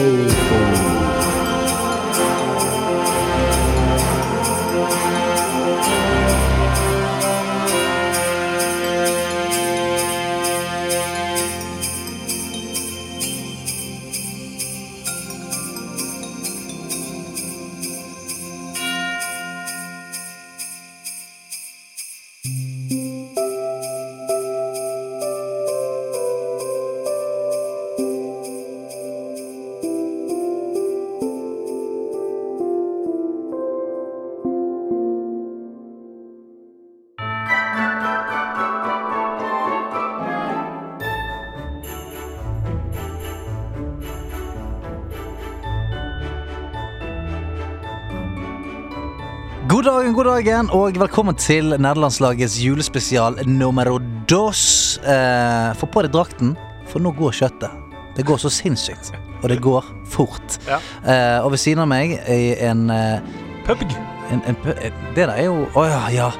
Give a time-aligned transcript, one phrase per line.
[0.00, 0.29] God
[50.30, 53.98] dagen, og velkommen til nederlandslagets julespesial numero
[54.30, 54.98] dos.
[55.02, 56.52] Eh, Få på deg drakten,
[56.90, 57.72] for nå går kjøttet.
[58.16, 60.58] Det går så sinnssykt, og det går fort.
[60.68, 60.78] Ja.
[61.02, 63.20] Eh, og ved siden av meg i en, eh,
[63.66, 63.90] Pubg.
[64.30, 66.30] en, en Det der er jo Å ja, ja.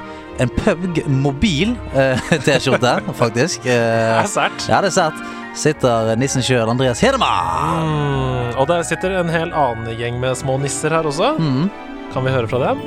[0.41, 3.63] En Pubg mobil eh, T-skjorte, faktisk.
[3.67, 4.69] Det Eh, er sært.
[4.69, 5.21] ja, det er sært.
[5.55, 7.87] Sitter nissen sjøl, Andreas Hedemann.
[7.91, 11.35] Mm, og der sitter en hel annen gjeng med små nisser her også.
[11.39, 11.71] Mm.
[12.15, 12.79] Kan vi høre fra dem?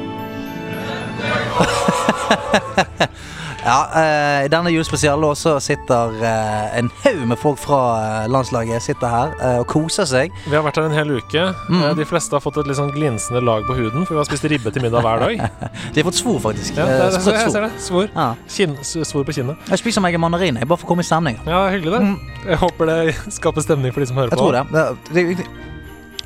[3.64, 8.84] Ja, eh, I denne julespesialen også sitter eh, en haug med folk fra eh, landslaget
[8.84, 10.34] Sitter her og koser seg.
[10.50, 11.46] Vi har vært her en hel uke.
[11.72, 11.86] Mm.
[11.96, 14.48] De fleste har fått et litt sånn glinsende lag på huden, for vi har spist
[14.52, 15.46] ribbe til middag hver dag.
[15.94, 16.76] De har fått svor, faktisk.
[16.76, 17.72] Ja, det, det jeg ser det.
[17.84, 18.10] Svor.
[18.12, 18.28] Ja.
[18.52, 19.72] Kinn, svor på kinnet.
[19.72, 21.40] Jeg spiser meg en mandarin, jeg, bare for å komme i stemning.
[21.48, 22.02] Ja, hyggelig det.
[22.04, 22.42] Mm.
[22.50, 23.00] Jeg håper det
[23.38, 24.50] skaper stemning for de som hører Jeg på.
[24.50, 24.66] tror det.
[24.74, 25.73] det, det, det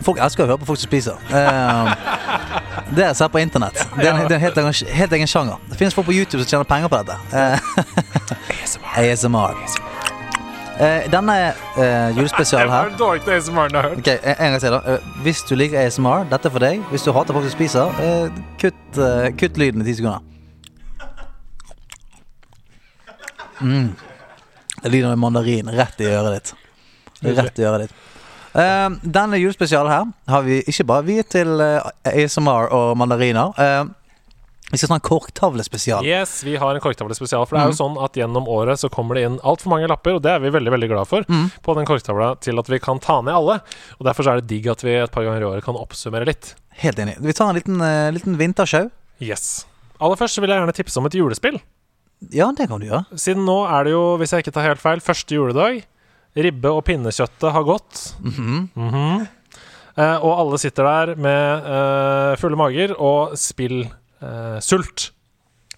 [0.05, 1.17] folk elsker å høre på folk som spiser.
[1.29, 1.91] Eh,
[2.91, 3.79] det har jeg sett på internett.
[3.97, 5.59] Det er en, det er en helt, egen, helt egen sjanger.
[5.71, 7.17] Det finnes folk på YouTube som tjener penger på dette.
[8.97, 9.55] Eh, ASMR.
[10.81, 11.35] Eh, denne
[11.79, 14.01] eh, julespesialen her Det dårligste ASMR-en jeg har hørt.
[14.01, 17.05] Ok, en, en gang til da Hvis du liker ASMR, dette er for deg Hvis
[17.07, 18.99] du hater folk som spiser kutt,
[19.39, 20.19] kutt lyden i 10 sekunder
[23.61, 23.87] mm.
[24.83, 26.53] Det lyder av mandarin rett i øret ditt
[27.39, 28.16] Rett i øret ditt
[28.57, 33.91] Eh, Denne julespesialen her Har vi ikke bare viet til uh, ASMR og mandariner Uh,
[34.71, 37.45] Vi skal snakke korktavlespesial Yes, vi har en korktavlespesial.
[37.47, 37.79] For det er jo Mm.
[37.79, 40.49] sånn at gjennom året så kommer det inn altfor mange lapper, og det er vi
[40.51, 41.45] veldig veldig glad for, Mm.
[41.63, 43.61] på den korktavla til at vi kan ta ned alle.
[43.99, 46.25] Og Derfor så er det digg at vi et par ganger i året kan oppsummere
[46.27, 46.55] litt.
[46.83, 48.91] Helt enig Vi tar en liten, uh, liten vintershow
[49.21, 49.65] Yes.
[50.01, 51.61] Aller først så vil jeg gjerne tipse om et julespill.
[52.31, 54.81] Ja, det kan du gjøre Siden nå er det jo, hvis jeg ikke tar helt
[54.81, 55.83] feil, første juledag.
[56.35, 58.01] Ribbe- og pinnekjøttet har gått.
[58.21, 58.69] Mhm.
[58.75, 59.27] Mhm.
[59.97, 65.11] eh, og alle sitter der med eh, fulle mager og eh, sult.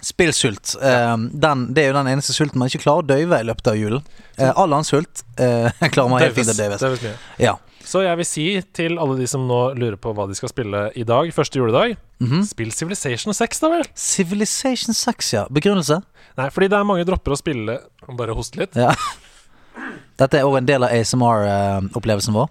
[0.02, 0.76] Spillsult.
[0.82, 3.68] Eh, den, det er jo den eneste sulten man ikke klarer å døyve i løpet
[3.68, 4.04] av julen.
[4.38, 7.16] Eh, all annen sult eh, klarer man helt fint å døyve.
[7.40, 7.58] Ja.
[7.90, 8.44] Så jeg vil si
[8.76, 11.98] til alle de som nå lurer på hva de skal spille i dag, første juledag,
[12.20, 12.42] Mhm.
[12.44, 13.86] spill Civilization 6, da vel?
[13.96, 15.46] Civilization 6, ja.
[15.50, 16.02] Begrunnelse?
[16.38, 17.78] Nei, fordi det er mange dropper å spille
[18.20, 18.76] Bare hoste litt.
[18.76, 18.92] Ja.
[20.20, 22.50] Dette er òg en del av ASMR-opplevelsen vår.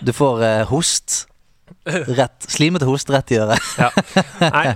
[0.00, 1.24] Du får eh, host.
[1.88, 3.64] Rett, Slimete host rett i øret.
[4.40, 4.72] Nei.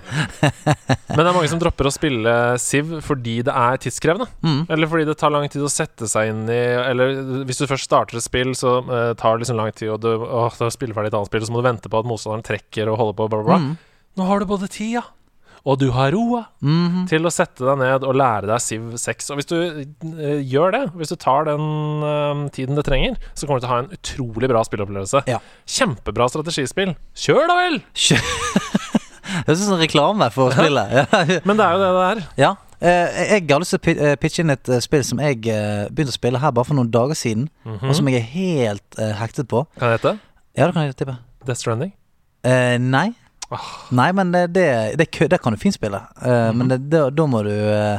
[1.13, 4.29] Men det er mange som dropper å spille Siv fordi det er tidskrevende.
[4.45, 4.61] Mm.
[4.73, 7.17] Eller fordi det tar lang tid å sette seg inn i Eller
[7.49, 10.11] hvis du først starter et spill, så uh, tar det liksom lang tid, og du,
[10.13, 12.93] å, du spiller ferdig et annet spill, så må du vente på at motstanderen trekker
[12.93, 13.61] og holder på, bla, bla, bla.
[13.65, 14.07] Mm.
[14.21, 15.07] Nå har du både tida
[15.65, 17.07] og du har roa Mhm.
[17.09, 19.31] til å sette deg ned og lære deg Civ 6.
[19.31, 23.47] Og hvis du uh, gjør det, hvis du tar den uh, tiden det trenger, så
[23.47, 25.23] kommer du til å ha en utrolig bra spillopplevelse.
[25.31, 25.39] Ja.
[25.67, 26.97] Kjempebra strategispill.
[27.15, 27.81] Kjør, da vel!
[27.95, 28.19] Kjø-
[29.47, 30.91] Det er sånn reklame for spillet.
[30.93, 31.05] Ja.
[31.49, 32.23] Men det er jo det det er.
[32.43, 32.53] ja.
[32.83, 36.41] Eh, jeg har lyst til å pitche inn et spill som jeg begynte å spille
[36.43, 37.87] her bare for noen dager siden, Mhm.
[37.89, 39.63] og som jeg er helt hektet på.
[39.79, 40.19] Kan det hete
[40.59, 41.15] Ja, det kan jeg tippe.
[41.47, 41.93] Death Stranding?
[42.45, 43.13] Uh, nei.
[43.53, 43.71] Ah.
[43.93, 44.67] Nei, men det, det,
[45.01, 46.01] det, det kan du fint spille.
[46.25, 46.59] Eh, Mhm.
[46.59, 47.99] Men da må du uh,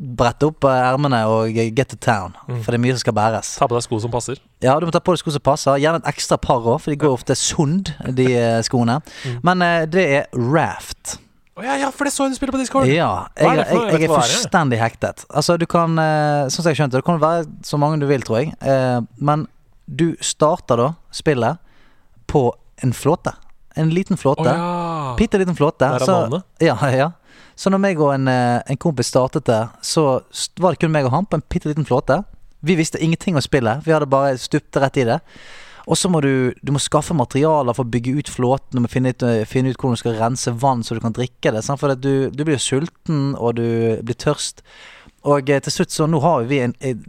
[0.00, 2.36] brette opp eh, ermene og get to town.
[2.48, 2.60] Mm.
[2.62, 3.50] For det er mye som skal bæres.
[3.60, 4.38] Ta på deg sko som passer.
[4.64, 5.76] Ja, du må ta på deg sko som passer.
[5.82, 8.28] Gjerne et ekstra par òg, for de går ofte sund, de
[8.64, 9.00] skoene.
[9.26, 9.42] Mm.
[9.44, 11.18] Men uh, det er Raft.
[11.60, 12.88] Å ja, ja, for det så jeg du spiller på Discord.
[12.88, 14.14] Ja, jeg, jeg, jeg er?
[14.14, 15.26] fullstendig hektet.
[15.28, 18.24] Altså, du kan uh, Sånn som jeg skjønte, det kan være så mange du vil,
[18.24, 18.54] tror jeg.
[18.64, 19.44] Uh, men
[19.90, 21.60] du starter da spillet
[22.30, 22.46] på
[22.80, 23.34] en flåte.
[23.80, 24.44] En liten flåte.
[24.48, 25.14] ja.
[25.18, 25.84] Bitte liten flåte.
[25.84, 27.10] Der er Så, ja, ja.
[27.56, 30.20] så når meg og en, eh, en kompis startet det, så
[30.60, 32.22] var det kun meg og han på en bitte liten flåte.
[32.60, 33.82] Vi visste ingenting om spillet.
[33.86, 35.20] Vi hadde bare stupt rett i det.
[35.90, 38.76] Og så må du, du må skaffe materialer for å bygge ut flåten.
[38.76, 41.16] Du må finne ut, eh, finne ut hvordan du skal rense vann så du kan
[41.16, 41.64] drikke det.
[41.66, 41.80] Sant?
[41.80, 44.62] For at du, du blir sulten, og du blir tørst.
[45.28, 47.00] Og eh, til slutt så nå har vi en, en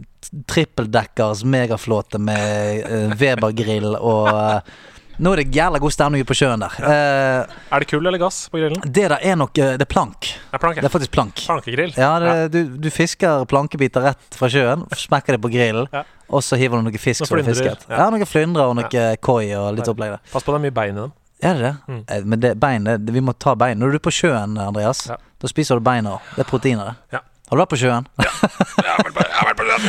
[0.48, 4.72] trippeldekkers megaflåte med eh, Weber-grill og
[5.18, 6.76] Nå er det jævla god stemning på sjøen der.
[6.88, 8.80] Eh, Er det kull eller gass på grillen?
[8.84, 10.20] det der er nok eh, Det er plank.
[10.22, 11.34] Det er plank, Det er faktisk plank.
[11.46, 11.92] Plankegrill.
[11.96, 16.04] Ja, det, Du, du fisker plankebiter rett fra sjøen, smekker det på grillen, Ja.
[16.30, 17.84] og så hiver du noe fisk som du fisket.
[17.88, 17.96] ja.
[18.04, 20.20] Ja, noen flyndre og noe koi og litt opplegg der.
[20.32, 21.12] Pass på, det er mye bein i dem.
[21.42, 21.74] Er det det?
[21.88, 22.04] Mm.
[22.08, 23.78] Eh, Men det, bein, det, vi må ta bein.
[23.78, 25.16] Når du er på sjøen, Andreas, Ja.
[25.40, 26.20] da spiser du beina òg.
[26.36, 26.96] Det er proteiner, det.
[27.12, 27.20] Ja.
[27.52, 28.06] Har du vært på sjøen?
[28.16, 29.88] Jeg har vært på, har vært på sjøen.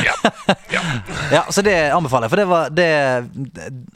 [0.74, 0.80] ja.
[1.32, 2.88] Ja, så det anbefaler jeg, for det var, det,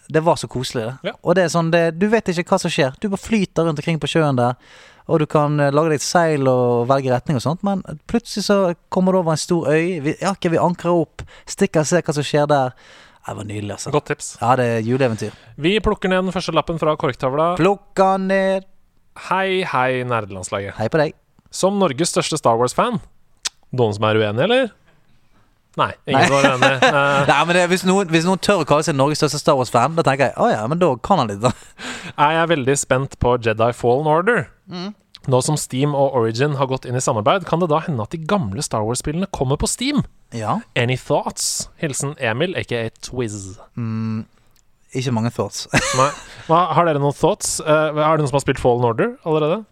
[0.09, 1.11] det var så koselig, det.
[1.11, 1.13] Ja.
[1.21, 2.95] Og det er sånn, det, du vet ikke hva som skjer.
[2.97, 4.57] Du bare flyter rundt omkring på sjøen der,
[5.05, 8.47] og du kan eh, lage deg et seil og velge retning og sånt, men plutselig
[8.47, 8.57] så
[8.89, 9.99] kommer du over en stor øy.
[10.07, 12.73] Vi, ja, ikke vi ankrer opp, stikker og ser hva som skjer der.
[13.29, 13.93] Det var nydelig, altså.
[13.93, 14.31] Godt tips.
[14.41, 15.37] Ja, det er juleeventyr.
[15.61, 17.51] Vi plukker ned den første lappen fra korktavla.
[17.61, 18.65] Plukka ned.
[19.29, 20.79] Hei, hei, nerdelandslaget.
[20.81, 21.13] Hei på deg.
[21.53, 22.97] Som Norges største Star Wars-fan
[23.77, 24.71] Noen som er uenig, eller?
[25.79, 26.29] Nei, ingen Nei.
[26.29, 26.71] som er uenig.
[26.89, 29.59] Eh, Nei, men det, hvis, noen, hvis noen tør å kalle seg Norges største Star
[29.59, 31.53] Wars-fan, da tenker jeg å ja, men da kan han litt, da.
[32.29, 34.47] er veldig spent på Jedi Fallen Order.
[35.29, 38.15] Nå som Steam og Origin har gått inn i samarbeid, kan det da hende at
[38.15, 40.05] de gamle Star Wars-spillene kommer på Steam?
[40.33, 40.59] Ja.
[40.77, 41.69] Any thoughts?
[41.83, 43.59] Hilsen Emil, aka Twiz.
[44.97, 45.67] Ikke mange thoughts.
[46.01, 46.09] Nei.
[46.49, 47.59] Har dere noen thoughts?
[47.61, 49.63] Uh, er det noen som har spilt Fallen Order allerede?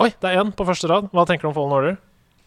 [0.00, 1.10] Oi, det er én på første rad.
[1.12, 1.94] Hva tenker du om Fallen Order?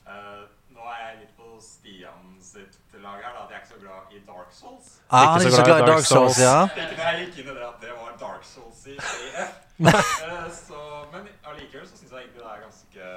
[0.10, 0.42] Eh,
[0.74, 3.46] nå er jeg litt på Stian sitt lag her, da.
[3.46, 4.99] At jeg er ikke så glad i Dark Souls.
[5.10, 6.58] Ah, han er ikke så glad i Dark Souls, ja.
[6.70, 8.98] Ikke da jeg gikk inn i det at det var Dark Souls i.
[9.80, 10.80] Eh, så,
[11.14, 13.12] men allikevel så syns jeg egentlig det er ganske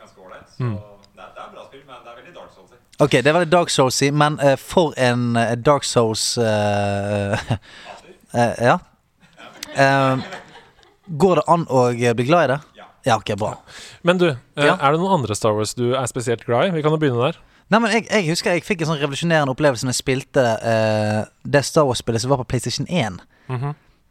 [0.00, 0.46] ganske ålreit.
[0.56, 0.76] Så Mm.
[1.16, 2.78] det, er, det er bra spill, men det er veldig Dark Souls i.
[3.04, 6.44] Ok, det er veldig Dark Souls-y, men uh, for en uh, Dark Souls uh,
[8.40, 8.78] eh, Ja.
[9.76, 10.24] Eh,
[11.20, 11.82] går det an å
[12.16, 12.60] bli glad i det?
[12.80, 12.86] Ja.
[13.06, 13.52] Ja, ok, bra.
[14.02, 14.78] Men du, Ja.
[14.80, 16.70] er det noen andre Star Wars du er spesielt glad i?
[16.78, 17.36] Vi kan jo begynne der.
[17.70, 21.24] Nei, men jeg, jeg husker jeg fikk en sånn revolusjonerende opplevelse når jeg spilte uh,
[21.42, 23.18] det Star Wars-spillet som var på PlayStation 1.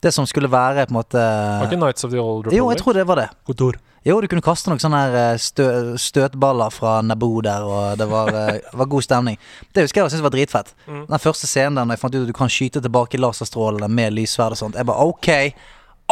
[0.04, 2.58] Det som skulle være på en måte Var ikke Nights of the Old Republic?
[2.60, 3.30] Jo, jeg tror det var det.
[3.48, 3.78] Kontor.
[4.06, 5.66] Jo, du kunne kaste noen sånne her eh, stø,
[5.98, 9.40] støtballer fra Naboo der, og det var, eh, var god stemning.
[9.74, 10.76] Det husker jeg og syntes var dritfett.
[10.86, 11.00] Mm.
[11.10, 14.14] Den første scenen der når jeg fant ut at du kan skyte tilbake laserstrålene med
[14.14, 14.78] lyssverd og sånt.
[14.78, 15.32] Jeg bare OK,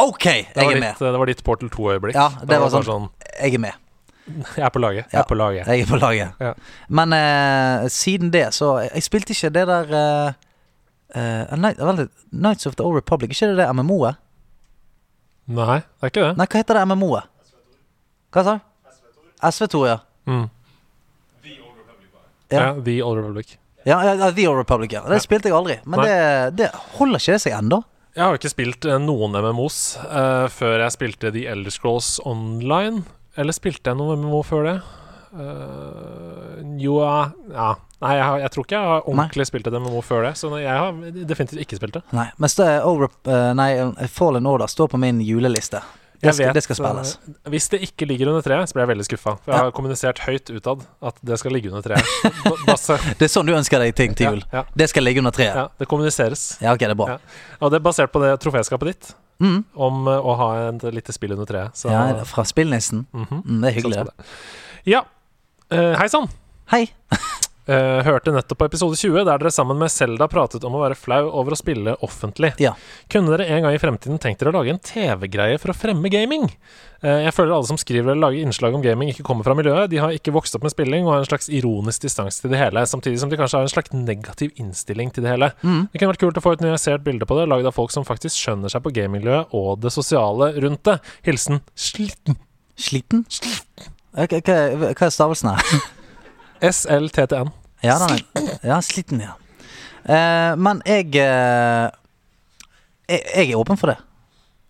[0.02, 1.04] OK, jeg var, er ditt, med.
[1.06, 2.18] det var ditt Portal 2-øyeblikk.
[2.18, 3.78] Ja, det var bare sånn- Jeg er med.
[4.26, 5.04] Jeg er på laget.
[5.12, 5.66] Jeg er på laget.
[5.66, 6.32] Jeg er på laget.
[6.40, 6.52] Ja.
[6.88, 10.32] Men eh, siden det, så Jeg spilte ikke det der eh,
[11.14, 11.78] eh, Night,
[12.32, 13.30] Nights of the Old Republic.
[13.30, 14.16] Ikke det det MMO-et?
[15.46, 16.36] Nei, det er ikke det.
[16.40, 17.28] Nei, hva heter det MMO-et?
[18.32, 18.70] Hva sa du?
[19.44, 19.98] SV2, ja.
[20.24, 20.46] Mm.
[22.48, 22.62] Ja.
[22.62, 22.74] Ja.
[22.84, 23.58] The Old Republic.
[23.84, 25.02] Ja, ja, The Old Republic, ja.
[25.08, 25.76] Det spilte jeg aldri.
[25.84, 26.16] Men det,
[26.56, 27.82] det holder ikke det seg ennå.
[28.14, 32.16] Jeg har jo ikke spilt eh, noen MMOs uh, før jeg spilte The Elder Scrolls
[32.24, 33.02] Online.
[33.36, 34.76] Eller spilte jeg noe MMO før det?
[35.34, 37.30] Uh, jo ja.
[37.50, 37.72] ja.
[38.04, 40.32] Nei, jeg, har, jeg tror ikke jeg har ordentlig spilt et MMO før det.
[40.38, 42.02] Så jeg har definitivt ikke spilt det.
[42.14, 43.68] Nei, mens det Rep, eh, nei,
[44.12, 45.80] Fallen Order står på min juleliste.
[46.24, 47.14] Det skal, vet, det skal spilles.
[47.24, 49.34] eh, hvis det ikke ligger under treet, så blir jeg veldig skuffa.
[49.40, 49.64] For jeg Ja.
[49.64, 52.04] har kommunisert høyt utad at det skal ligge under treet.
[53.18, 54.44] Det er sånn du ønsker deg ting til ja, jul.
[54.52, 55.56] ja, Det skal ligge under treet.
[55.56, 56.44] ja, det kommuniseres.
[56.60, 57.08] Ja, ok, det er bra.
[57.16, 57.18] Ja.
[57.60, 59.64] Og det er basert på det troféskapet ditt Mm.
[59.74, 61.74] om eh, å ha et lite spill under treet.
[61.74, 63.06] Så Ja, fra spillnissen.
[63.12, 63.94] mhm, Mm, det er hyggelig.
[63.94, 64.16] skal det.
[64.16, 64.92] det.
[64.92, 65.00] Ja.
[65.72, 66.28] Uh, Hei sann!
[66.70, 66.86] Hei.
[67.64, 70.98] Eh, hørte nettopp på episode 20 der dere sammen med Selda pratet om å være
[71.00, 72.50] flau over å spille offentlig.
[72.60, 72.74] Ja.
[73.08, 76.10] Kunne dere en gang i fremtiden tenkt dere å lage en TV-greie for å fremme
[76.12, 76.44] gaming?
[77.00, 79.88] Uh, jeg føler alle som skriver eller lager innslag om gaming, ikke kommer fra miljøet.
[79.92, 82.60] De har ikke vokst opp med spilling og har en slags ironisk distanse til det
[82.60, 85.50] hele, samtidig som de kanskje har en slags negativ innstilling til det hele.
[85.64, 85.88] Mm.
[85.88, 88.04] Det kunne vært kult å få et nyansert bilde på det, lagd av folk som
[88.08, 91.00] faktisk skjønner seg på gamingmiljøet og det sosiale rundt det.
[91.24, 91.64] Hilsen.
[91.80, 93.24] Sliten?
[94.14, 94.56] Ok, Hva,
[94.92, 95.84] hva er stavelsen her?
[96.70, 97.50] SLTTN.
[97.84, 99.34] Ja, den er, ja sliten, ja.
[100.04, 101.90] Eh, men jeg, eh,
[103.08, 103.98] jeg Jeg er åpen for det.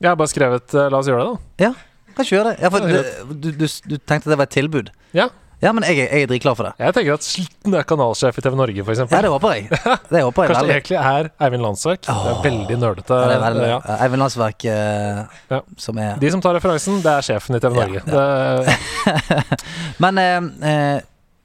[0.03, 1.65] Jeg har bare skrevet eh, 'la oss gjøre det', da.
[1.69, 1.73] Ja,
[2.17, 2.59] kan ikke gjøre det.
[2.63, 4.91] Ja, for Ja, du, du, du, du tenkte det var et tilbud?
[5.15, 5.29] Ja.
[5.63, 6.73] Ja, men jeg, er- jeg er dritklar for det.
[6.83, 8.99] Jeg tenker at sliten er kanalsjef i TV Norge, f.eks.
[9.11, 9.69] Ja, det håper jeg.
[9.71, 10.75] Det håper jeg Kanskje det veldig.
[10.75, 12.03] egentlig er Eivind Landsverk.
[12.03, 13.15] Det er veldig nerdete.
[13.23, 13.79] Ja, det er veldig ja.
[14.05, 15.23] Eivind Landsverk eh,
[15.55, 15.61] Ja.
[15.79, 18.03] som er De som tar referansen, det er sjefen i TV Norge.
[18.05, 18.77] Det,
[20.05, 21.01] Men eh, eh,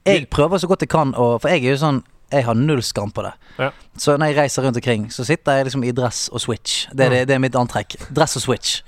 [0.06, 2.78] jeg prøver så godt jeg kan, og, for jeg er jo sånn Jeg har null
[2.82, 3.32] skam på det.
[3.58, 3.70] Ja.
[3.98, 6.84] Så når jeg reiser rundt omkring, så sitter jeg liksom i dress og switch.
[6.94, 7.96] Det er, det, det er mitt antrekk.
[8.14, 8.84] Dress og switch.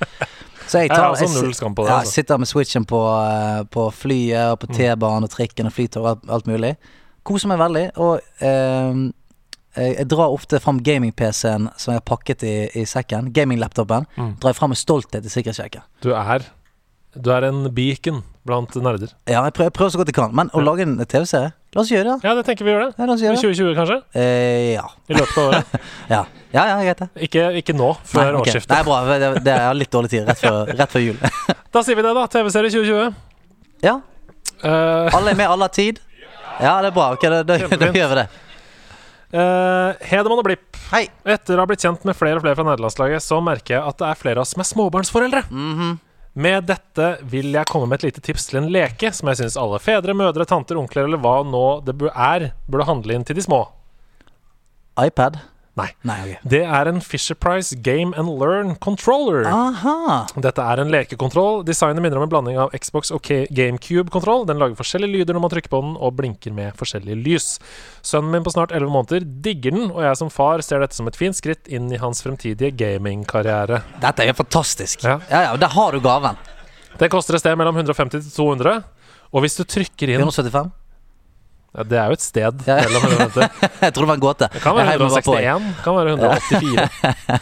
[0.71, 1.91] Så jeg tar, jeg jeg, på det.
[1.91, 2.13] ja, Altså.
[2.13, 4.75] sitter med switchen på, eh, på flyet og på Mm.
[4.79, 6.77] T-banen og trikken og flytog og alt, alt mulig.
[7.27, 7.85] Koser meg veldig.
[7.97, 9.11] Og eh,
[9.75, 13.33] jeg jeg drar ofte fram gaming-PC-en som jeg har pakket i, i sekken.
[13.33, 14.07] Gaming-laptopen.
[14.17, 14.37] Mm.
[14.39, 15.83] Drar jeg fram med stolthet i sikkerhetssjekken.
[16.03, 16.47] Du er
[17.19, 19.13] Du er en beacon blant nerder.
[19.31, 20.33] Ja, jeg prøver, prøver så godt jeg kan.
[20.35, 22.27] Men å lage en TV-serie La oss gjøre det.
[22.27, 22.89] Ja, det tenker vi gjør det.
[22.99, 23.43] Ja, la oss I gjøre det.
[23.47, 23.95] 2020, kanskje?
[24.21, 24.83] Eh, ja.
[25.09, 25.77] I løpet av året.
[26.15, 26.19] ja.
[26.53, 27.09] Ja, ja, greit det.
[27.29, 28.53] Ikke, ikke nå, før Nei, okay.
[28.53, 28.75] årsskiftet.
[28.75, 28.99] Nei, bra.
[29.09, 30.27] Det, det er litt dårlig tid.
[30.29, 31.23] Rett før, rett før jul.
[31.73, 32.27] Da sier vi det, da.
[32.37, 33.21] TV-serie 2020.
[33.89, 33.99] ja.
[34.63, 35.97] Uh, Alle er med, alle har tid.
[36.61, 37.09] Ja, det er bra.
[37.17, 38.27] Ok, da, da, da gjør vi det.
[39.33, 40.77] Uh, Hedemann og Blipp.
[40.93, 41.07] Hei.
[41.25, 44.03] Etter å ha blitt kjent med flere og flere fra nederlandslaget, så merker jeg at
[44.03, 45.47] det er flere av oss som er småbarnsforeldre.
[45.49, 45.95] Mhm.
[46.33, 49.59] Med dette vil jeg komme med et lite tips til en leke som jeg syns
[49.61, 53.45] alle fedre, mødre, tanter, onkler eller hva nå det er, burde handle inn til de
[53.45, 53.67] små.
[54.97, 55.37] iPad?
[55.73, 55.87] Nei.
[56.05, 56.51] Nei, okay.
[56.53, 59.47] Det er en Fisher Price Game and Learn Controller.
[59.49, 60.19] Aha.
[60.45, 61.63] Dette er en lekekontroll.
[61.65, 63.25] Designet minner om en blanding av Xbox og
[63.57, 64.45] GameCube-kontroll.
[64.51, 67.47] Den lager forskjellige lyder når man trykker på den, og blinker med forskjellige lys.
[68.05, 71.09] Sønnen min på snart 11 måneder digger den, og jeg som far ser dette som
[71.09, 73.81] et fint skritt inn i hans fremtidige gamingkarriere.
[74.05, 75.07] Dette er jo fantastisk.
[75.09, 75.23] Ja.
[75.33, 76.37] Ja, ja, Der har du gaven.
[77.01, 78.83] Det koster et sted mellom 150 til 200,
[79.33, 80.69] og hvis du trykker inn 175?
[81.73, 82.77] Ja, Det er jo et sted Ja.
[82.85, 83.67] mellom 150.
[83.87, 84.49] Jeg tror det var en gåte.
[84.53, 85.37] Det kan være Jeg heiv meg bare på.
[85.41, 87.41] 161, kan være 184.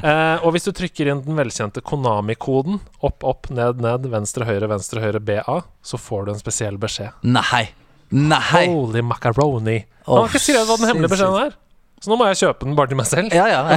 [0.00, 4.68] Eh, og hvis du trykker inn den velkjente Konami-koden, opp, opp, ned, ned, venstre, høyre,
[4.70, 7.16] venstre, høyre, BA, så får du en spesiell beskjed.
[7.26, 7.64] Nei.
[8.12, 8.66] Nei.
[8.68, 9.80] Holy macaroni.
[10.06, 11.56] Han Åh, har ikke skrevet hva den hemmelige beskjeden er.
[12.00, 13.34] Så nå må jeg kjøpe den bare til meg selv.
[13.36, 13.60] Ja, ja.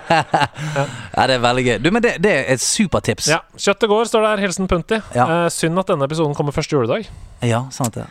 [1.16, 1.76] ja, det er veldig gøy.
[1.84, 3.28] Du, men det, det er et supertips.
[3.32, 4.42] Ja, Kjøttet går, står det her.
[4.46, 5.00] Hilsen Punti.
[5.16, 5.26] Ja.
[5.44, 7.08] Eh, synd at denne episoden kommer første juledag.
[7.44, 8.06] Ja, sant det.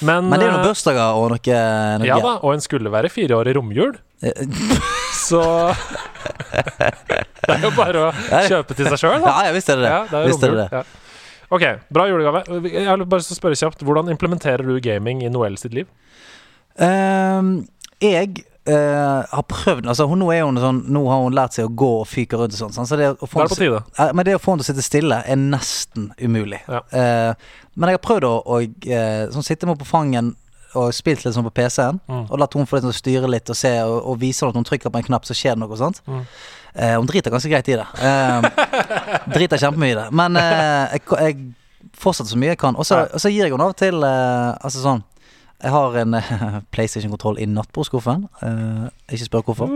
[0.00, 1.58] Men, Men det er noen eh, bursdager og noe,
[2.00, 3.98] noe Ja da, og en skulle være fire år i romjul.
[4.24, 4.40] Eh,
[5.26, 5.42] Så
[6.50, 8.10] Det er jo bare å
[8.48, 9.28] kjøpe til seg sjøl, da.
[9.28, 9.92] Ja, ja, visst er det det.
[9.92, 10.80] Ja, det er visst er det det.
[10.80, 11.10] Ja.
[11.50, 12.44] Ok, bra julegave.
[12.70, 15.88] Jeg vil bare spørre kjapt Hvordan implementerer du gaming i Noel sitt liv?
[16.78, 17.66] Um,
[18.00, 21.68] jeg eh, har prøvd altså, hun, nå, er hun sånn, nå har hun lært seg
[21.68, 22.86] å gå og fyke rundt og sånn.
[22.88, 23.80] Så det å få Da er det på tide.
[23.98, 26.60] Ja, men det å få henne til å sitte stille er nesten umulig.
[26.68, 26.82] Ja.
[26.92, 27.34] Uh,
[27.74, 30.34] men jeg har prøvd å, å eh, sånn, sitte med henne på fangen
[30.78, 31.98] og spilt litt sånn på PC-en.
[32.06, 32.24] Mm.
[32.30, 34.68] Og latt hun få sånn styre litt og se og, og vise henne at hun
[34.68, 35.72] trykker på en knapp, så skjer det noe.
[35.72, 36.24] og sånt Mm.
[36.74, 37.86] Eh, Hun driter ganske greit i det.
[37.98, 38.42] Eh,
[39.34, 40.04] driter kjempemye i det.
[40.14, 42.76] Men eh, jeg, jeg fortsetter så mye jeg kan.
[42.78, 43.08] Og så Ja.
[43.10, 45.02] og så gir jeg henne av og til eh, Altså sånn
[45.62, 48.28] Jeg har en eh, PlayStation-kontroll i nattbordskuffen.
[48.42, 49.68] Eh, ikke spør hvorfor.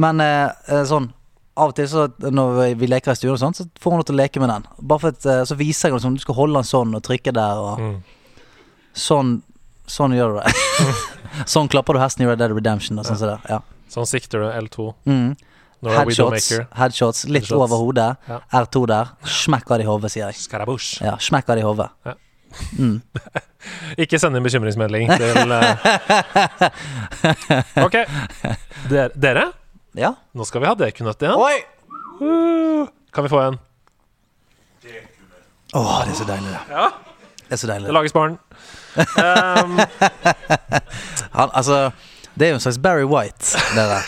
[0.00, 1.10] Men eh, sånn
[1.56, 4.06] av og til så når vi- leker i stuen, og sånt, så får hun lov
[4.08, 4.64] til å leke med den.
[4.82, 7.32] Bare for at, Så viser jeg henne sånn, du skal holde den sånn og trykke
[7.32, 7.60] der.
[7.62, 8.02] Og Mm.
[8.94, 9.42] sånn
[9.86, 10.52] Sånn gjør du det.
[11.52, 12.98] sånn klapper du hesten i Red Dead Redemption.
[12.98, 13.40] Og sånn som det.
[13.50, 13.58] Ja.
[13.92, 15.36] Sånn sikter du L2 Mm.
[15.84, 17.24] Headshots, headshots.
[17.28, 17.60] Litt Headshots.
[17.60, 18.16] over hodet.
[18.26, 18.38] Ja.
[18.64, 19.10] R2 der.
[19.28, 20.34] Smekk av det i hodet, sier jeg.
[20.40, 21.02] Skarabush.
[21.04, 21.90] Ja, smekk av det i hodet.
[22.06, 22.14] Ja.
[22.78, 23.00] Mm.
[24.02, 25.76] Ikke send inn bekymringsmelding til uh...
[27.84, 27.96] Ok.
[28.90, 29.44] Dere, dere,
[29.96, 30.10] Ja.
[30.34, 31.38] nå skal vi ha dekunøtt igjen.
[31.38, 31.56] Oi!
[33.14, 33.58] Kan vi få en?
[35.74, 36.60] Åh, det er så deilig, det.
[36.70, 36.88] Ja.
[37.44, 37.86] Det er så deilig.
[37.88, 38.36] Det lages barn.
[38.94, 39.78] Um,
[41.38, 41.78] Han, altså,
[42.38, 44.02] det er jo en slags Barry White, det der.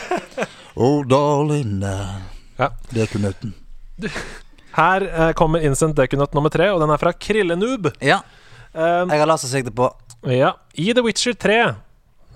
[0.77, 2.21] Oh, darling, uh,
[2.61, 2.69] Ja.
[2.93, 3.55] det knøtten.
[4.77, 7.93] Her eh, kommer Instant dekunøtt nummer tre, og den er fra Krillenoob.
[8.05, 8.21] Ja,
[8.77, 9.87] Um, jeg har lasersikte på.
[10.29, 10.51] ja.
[10.77, 11.55] I The Witcher 3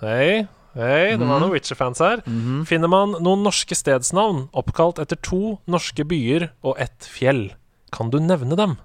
[0.00, 1.42] Hei, hei, det var Mhm.
[1.42, 2.22] noen Witcher-fans her.
[2.64, 7.50] Finner man noen norske stedsnavn oppkalt etter to norske byer og ett fjell.
[7.92, 8.78] Kan du nevne dem?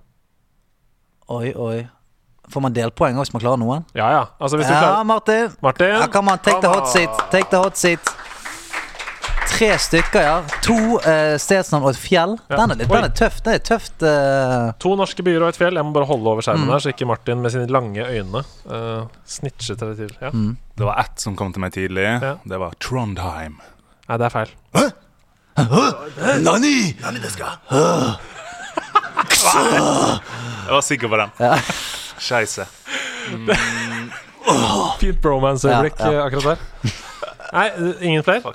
[1.29, 1.87] Oi, oi.
[2.51, 3.85] Får man delpoeng også hvis man klarer noen?
[3.95, 4.25] Ja ja.
[4.39, 5.55] Altså hvis du Ja, klarer Martin.
[5.63, 5.87] Martin?
[5.95, 7.09] Ja, come on, take the hot seat.
[7.31, 7.99] Take the hot seat.
[9.55, 10.35] Tre stykker, ja.
[10.65, 12.33] To eh, stedsnavn og et fjell.
[12.51, 12.57] Ja.
[12.59, 13.43] Den, er litt, den er tøft.
[13.45, 14.03] Det er tøft.
[14.03, 15.75] eh, To norske byer og et fjell.
[15.79, 16.73] Jeg må bare holde over skjermen Mm.
[16.75, 20.11] her, så ikke Martin med sine lange øyne uh, snitchet til det til.
[20.21, 20.29] Ja.
[20.33, 20.57] mm.
[20.75, 22.03] Det var ett som kom til meg tidlig.
[22.21, 22.33] Ja.
[22.43, 23.55] Det var Trondheim.
[24.09, 24.51] Nei, det er feil.
[26.43, 26.77] Nani!
[30.65, 31.31] Jeg var sikker på den.
[31.39, 31.55] Ja.
[32.19, 32.65] Scheisse.
[35.01, 36.19] Fint bromance-øyeblikk Ja, ja.
[36.19, 36.57] eh, akkurat der.
[37.55, 38.53] Nei, eh, ingen flere?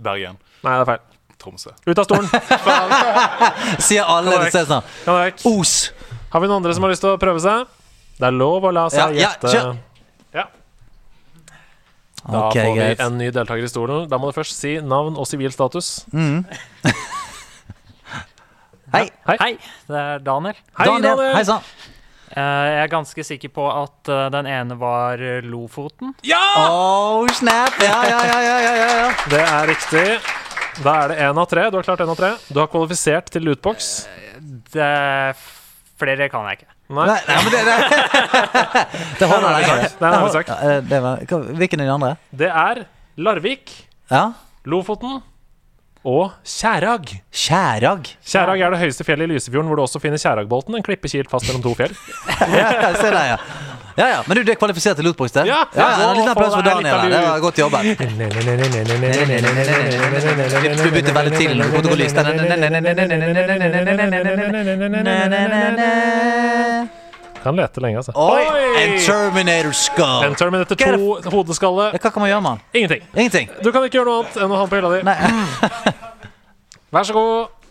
[0.00, 0.38] Bergen.
[0.64, 1.02] Nei, det er feil.
[1.44, 1.72] Tromsø.
[1.86, 2.28] Ut av stolen.
[3.86, 4.86] Sier alle det stedsnavn.
[5.04, 5.40] sånn.
[5.50, 5.74] Os.
[6.32, 7.66] Har vi noen andre som har lyst til å prøve seg?
[8.18, 9.52] Det er lov å la seg Ja, gjette.
[9.54, 9.64] Ja,
[10.34, 10.46] Ja.
[12.24, 14.06] Da okay, får vi en ny deltaker i stolen.
[14.08, 16.06] Da må du først si navn og sivil status.
[16.14, 16.46] Mm.
[18.94, 19.08] Hei.
[19.26, 19.36] Hei.
[19.40, 19.50] Hei,
[19.90, 20.56] det er Daniel.
[20.78, 21.18] Hei, Daniel.
[21.18, 21.34] Daniel.
[21.36, 21.66] Hei sann.
[22.34, 26.14] Eh, jeg er ganske sikker på at eh, den ene var eh, Lofoten.
[26.26, 26.40] Ja!
[26.66, 27.76] Oh, snap.
[27.78, 29.10] Ja, ja, ja, ja, ja, ja, ja.
[29.30, 30.06] Det er riktig.
[30.82, 31.68] Da er det én av tre.
[31.70, 32.32] Du har klart én av tre.
[32.50, 33.92] Du har kvalifisert til lootbox.
[34.74, 34.90] Det
[36.00, 36.70] flere kan jeg ikke.
[36.94, 37.06] Nei.
[37.08, 38.82] Nei, nei, men det, det,
[39.20, 39.84] det holder er er.
[40.02, 41.22] Ja, det var,
[41.56, 42.10] hvilken er den andre?
[42.34, 42.82] Det er
[43.16, 43.70] Larvik,
[44.10, 44.26] Ja?
[44.68, 45.22] Lofoten,
[46.04, 47.06] og Kjærag.
[47.32, 48.10] Kjærag.
[48.28, 51.30] Kjærag er det høyeste fjellet i Lysefjorden, hvor du også finner Kjæragbolten, en klippe kilt
[51.32, 51.94] fast mellom to fjell.
[52.44, 53.38] Ja, se der, ja.
[53.96, 55.44] Ja, ja, Men du, du er kvalifisert til lootbox, det?
[55.46, 57.10] Ja, ja, ja, En liten applaus for Daniel.
[57.12, 57.78] Det var godt jobba.
[60.82, 62.16] Du begynte veldig tidlig når du kom til å gå lyst.
[67.44, 68.14] Kan leter lenge, altså.
[68.16, 68.44] Oi!
[68.80, 70.22] En Terminator skull.
[70.24, 71.90] En Terminator er 2 hodeskalle.
[71.92, 72.62] Ja, Hva kan man gjøre med den?
[72.80, 73.02] Ingenting.
[73.14, 73.50] Ingenting.
[73.60, 75.02] Du kan ikke gjøre noe annet enn å ha den på hylla di.
[75.04, 75.16] Nei.
[76.96, 77.68] Vær så god.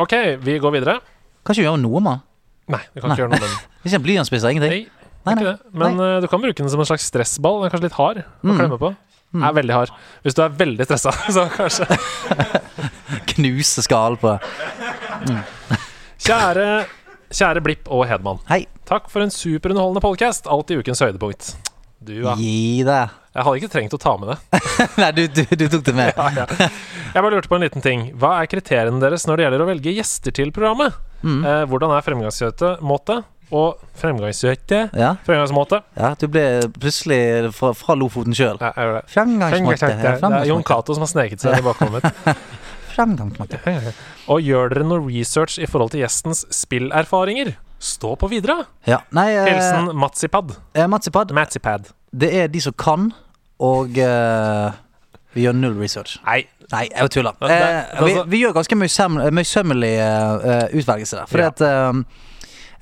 [0.00, 0.14] OK,
[0.46, 0.96] vi går videre.
[1.44, 2.24] Kan ikke gjøre noe med den.
[2.72, 3.60] Nei, du kan ikke gjøre noe med den.
[3.84, 4.84] Ikke en blyantspiss, ingenting.
[4.86, 5.52] Nei, Nei, ikke nei.
[5.52, 5.72] det.
[5.82, 7.60] Men eh, du kan bruke den som en slags stressball.
[7.60, 8.90] Den er kanskje litt hard å klemme på.
[9.34, 9.42] Mm.
[9.48, 9.92] Er veldig hard.
[10.24, 11.86] Hvis du er veldig stressa, så kanskje
[13.32, 14.34] Knuse skallen på
[16.22, 16.66] Kjære,
[17.32, 18.40] kjære Blipp og Hedman.
[18.50, 18.64] Hei.
[18.88, 20.48] Takk for en superunderholdende podcast.
[20.50, 21.54] Alltid ukens høydepunkt.
[22.02, 22.34] Du, ja.
[22.38, 23.12] Gi deg.
[23.32, 24.60] Jeg hadde ikke trengt å ta med det.
[25.00, 26.18] Nei, du, du, du tok det med.
[27.12, 28.08] Jeg bare lurte på en liten ting.
[28.20, 30.96] Hva er kriteriene deres når det gjelder å velge gjester til programmet?
[31.22, 32.74] Eh, hvordan er fremgangsmåte
[33.52, 34.78] og fremgangsmåte?
[34.96, 35.82] Ja, Fremgangsmåte?
[35.94, 38.56] ja du ble plutselig fra, fra Lofoten sjøl.
[38.60, 39.04] Ja, gjør det.
[40.02, 42.44] Det er Jon Cato som har sneket seg i bakhodet mitt.
[42.94, 43.60] Framgangsmåte.
[44.28, 47.54] Og gjør dere noe research i forhold til gjestens spillerfaringer?
[47.82, 48.64] Stå på videre!
[48.86, 49.00] Ja.
[49.10, 50.54] Nei, eh, Hilsen Matsipad.
[50.74, 51.90] eh, Matsipad, Matsipad.
[52.14, 53.12] det er de som kan,
[53.58, 54.72] og eh,
[55.34, 56.18] vi gjør null research.
[56.26, 57.32] Nei, Nei, jeg tuller.
[57.42, 61.26] Eh, vi, altså- vi gjør ganske møysommelig uh, utvelgelse der.
[61.28, 61.48] Fordi Ja.
[61.48, 61.92] at eh,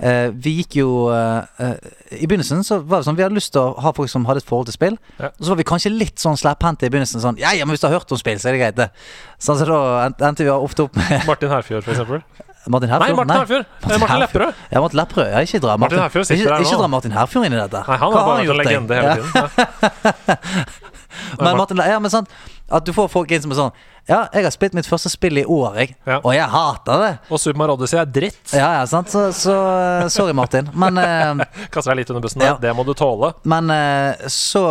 [0.01, 3.53] eh, vi gikk jo eh, eh, I begynnelsen så var det sånn Vi hadde lyst
[3.55, 4.99] til å ha folk som hadde et forhold til spill.
[5.21, 5.31] Ja.
[5.31, 7.23] Og så var vi kanskje litt sånn slepphendte i begynnelsen.
[7.25, 8.91] Sånn Ja, ja, men hvis du har hørt om spill, så er det greit, det.
[9.39, 12.25] Sånn, så da endte vi ofte opp med Martin Herfjord, for eksempel.
[12.69, 13.17] Martin Nei, Herfjord.
[13.17, 13.67] Martin Herfjord.
[13.81, 14.55] Eh, Martin Lepperød.
[14.71, 15.29] Ja, Martin Lepperød.
[15.33, 16.69] Ja, ikke dra Martin Herfjord sitter ikke, der nå.
[16.69, 17.83] ikke dra Martin Herfjord inn i dette.
[17.89, 20.90] Nei, han har bare vært en legende hele tiden.
[21.39, 22.31] Men Martin, ja, men sant
[22.71, 23.73] At du får folk inn som er sånn
[24.09, 25.95] Ja, jeg har spilt mitt første spill i år, jeg.
[26.09, 26.19] Ja.
[26.25, 27.11] Og jeg hater det.
[27.31, 28.41] Og Super Mario Odyssey er dritt.
[28.57, 29.13] Ja, ja, sant.
[29.13, 29.55] Så, så
[30.11, 30.71] sorry, Martin.
[30.75, 32.55] Men, eh, Kaster deg litt under bussen der.
[32.55, 32.57] Ja.
[32.63, 33.35] Det må du tåle.
[33.45, 34.65] men eh, så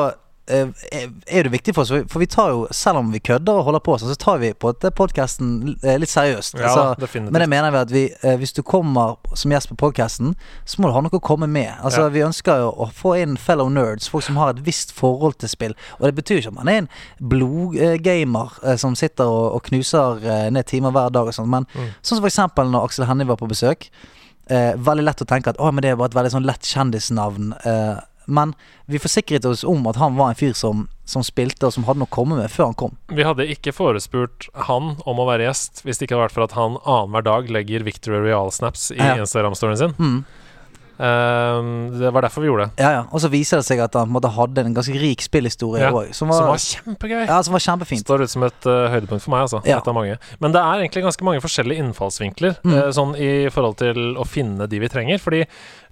[0.49, 3.83] er det viktig for oss, for vi tar jo, selv om vi kødder og holder
[3.85, 6.57] på sånn, så tar vi på podkasten litt seriøst.
[6.59, 9.77] Ja, Altså, men det mener vi at vi, eh, hvis du kommer som gjest på
[9.77, 10.35] podkasten,
[10.65, 11.71] så må du ha noe å komme med.
[11.83, 12.09] Altså, Ja.
[12.09, 15.49] Vi ønsker jo å få inn fellow nerds, folk som har et visst forhold til
[15.49, 15.73] spill.
[15.99, 16.89] Og det betyr ikke at man er en
[17.21, 21.89] blodgamer eh, som sitter og, knuser eh, ned timer hver dag og sånn, men Mm.
[22.01, 23.89] sånn som for eksempel når Aksel Hennie var på besøk.
[24.49, 26.62] Eh, veldig lett å tenke at å, men det er bare et veldig sånn lett
[26.65, 27.53] kjendisnavn.
[27.65, 28.53] Eh, men
[28.87, 31.99] vi forsikret oss om at han var en fyr som, som spilte, og som hadde
[32.03, 32.95] noe å komme med før han kom.
[33.09, 36.47] Vi hadde ikke forespurt han om å være gjest hvis det ikke hadde vært for
[36.47, 39.15] at han annenhver dag legger Victory Real-snaps i Ja.
[39.25, 39.97] Instagram-storyen sin.
[39.99, 40.21] Mm.
[40.99, 42.83] Um, det var derfor vi gjorde det.
[42.83, 43.03] Ja, ja.
[43.15, 46.27] Og så viser det seg at han måte, hadde en ganske rik spillhistorie Ja, som,
[46.27, 47.21] Som var- kjempegøy.
[47.29, 48.03] ja, som var kjempefint.
[48.03, 49.61] Står ut som et uh, høydepunkt for meg, altså.
[49.63, 49.79] Ja.
[50.43, 52.73] Men det er egentlig ganske mange forskjellige innfallsvinkler Mm.
[52.75, 55.19] uh, sånn i forhold til å finne de vi trenger.
[55.23, 55.45] Fordi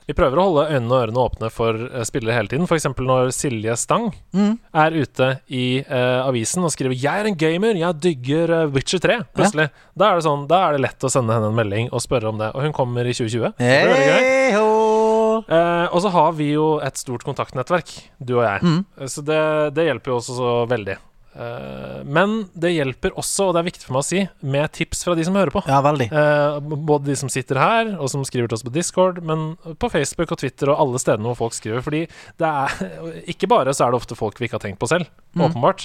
[0.07, 2.63] vi prøver å holde øynene og ørene åpne for eh, spillere hele tiden.
[2.67, 2.85] F.eks.
[2.95, 4.53] når Silje Stang Mm.
[4.73, 8.99] er ute i uh, avisen og skriver 'Jeg er en gamer, jeg digger uh, Witcher
[9.03, 9.69] 3', plutselig.
[9.97, 12.29] Da, er det sånn, da er det lett å sende henne en melding og spørre
[12.31, 12.51] om det.
[12.55, 13.53] Og hun kommer i 2020.
[13.57, 14.23] Det er veldig gøy.
[14.23, 15.43] Hei, ho.
[15.47, 17.91] Eh, og så har vi jo et stort kontaktnettverk,
[18.23, 18.63] du og jeg.
[18.63, 18.85] Mm.
[19.07, 19.41] Så det,
[19.75, 20.95] det hjelper jo også så veldig.
[21.37, 25.03] Eh, men det hjelper også, og det er viktig for meg å si, med tips
[25.05, 25.61] fra de som hører på.
[25.69, 26.07] Ja, veldig.
[26.09, 26.57] Eh,
[26.89, 30.33] både de som sitter her, og som skriver til oss på Discord, men på Facebook
[30.33, 31.83] og Twitter og alle stedene hvor folk skriver.
[31.85, 32.01] Fordi
[32.41, 32.73] det er
[33.35, 35.05] Ikke bare så er det ofte folk vi ikke har tenkt på selv,
[35.37, 35.43] Mm.
[35.51, 35.83] åpenbart,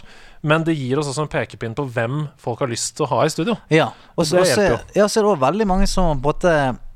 [0.49, 3.19] men det gir oss også en pekepinn på hvem folk har lyst til å ha
[3.27, 3.59] i studio.
[3.69, 3.91] Ja.
[4.17, 6.55] Og så er det òg veldig mange som på en måte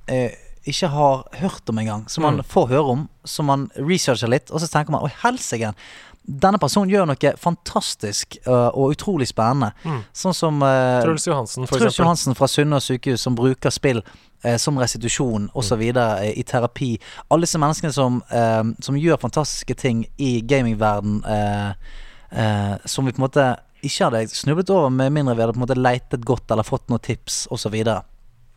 [0.09, 0.33] eh,
[0.67, 2.07] ikke har hørt om engang.
[2.09, 2.45] Som man Mm.
[2.49, 5.75] får høre om, som man researcher litt, og så tenker man Oi, helsike.
[6.27, 9.71] Denne personen gjør noe fantastisk uh, og utrolig spennende.
[9.87, 10.01] Mm.
[10.11, 12.05] Sånn som uh, Truls Johansen, for Truls eksempel.
[12.05, 15.85] Johansen fra Sunnaas sykehus som bruker spill uh, som restitusjon osv.
[15.85, 16.01] Mm.
[16.01, 16.91] Uh, i terapi.
[17.31, 18.19] Alle disse menneskene som,
[18.83, 21.21] som gjør fantastiske ting i gamingverden
[22.91, 23.45] som vi på en måte
[23.87, 26.89] ikke hadde snublet over med mindre vi hadde på en måte leitet godt eller fått
[26.91, 27.77] noen tips osv.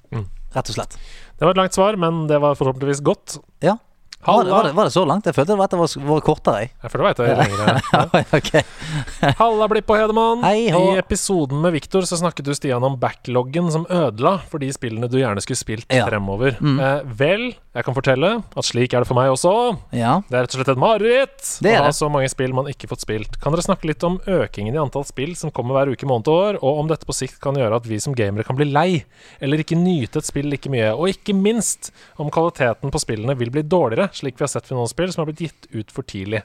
[0.10, 0.26] Mm.
[0.56, 0.98] Rett og slett.
[1.38, 3.38] Det var et langt svar, men det var forhåpentligvis godt.
[3.64, 3.78] Ja.
[4.26, 5.26] Var det, var, det, var det så langt?
[5.30, 6.60] Jeg følte det var det var, var kortere.
[6.66, 6.72] jeg.
[6.84, 7.80] følte for det vet jeg lenger.
[7.94, 8.24] Ja.
[8.36, 8.50] ok.
[9.40, 10.44] Halla, Blipp og Hedemann.
[10.44, 10.66] Hei.
[10.68, 15.08] I episoden med Viktor så snakket du, Stian, om backloggen som ødela for de spillene
[15.08, 16.04] du gjerne skulle spilt Ja.
[16.10, 16.58] fremover.
[16.60, 16.76] Mm.
[16.84, 19.52] Eh, vel, Jeg kan fortelle at slik er det for meg også.
[19.94, 20.16] Ja.
[20.26, 22.66] Det er rett og slett et mareritt Det er å ha så mange spill man
[22.72, 23.36] ikke fått spilt.
[23.44, 26.40] Kan dere snakke litt om økingen i antall spill som kommer hver uke, måned og
[26.48, 29.04] år, og om dette på sikt kan gjøre at vi som gamere kan bli lei,
[29.38, 33.54] eller ikke nyte et spill like mye, og ikke minst om kvaliteten på spillene vil
[33.54, 36.10] bli dårligere, slik vi har sett ved noen spill som har blitt gitt ut for
[36.10, 36.42] tidlig.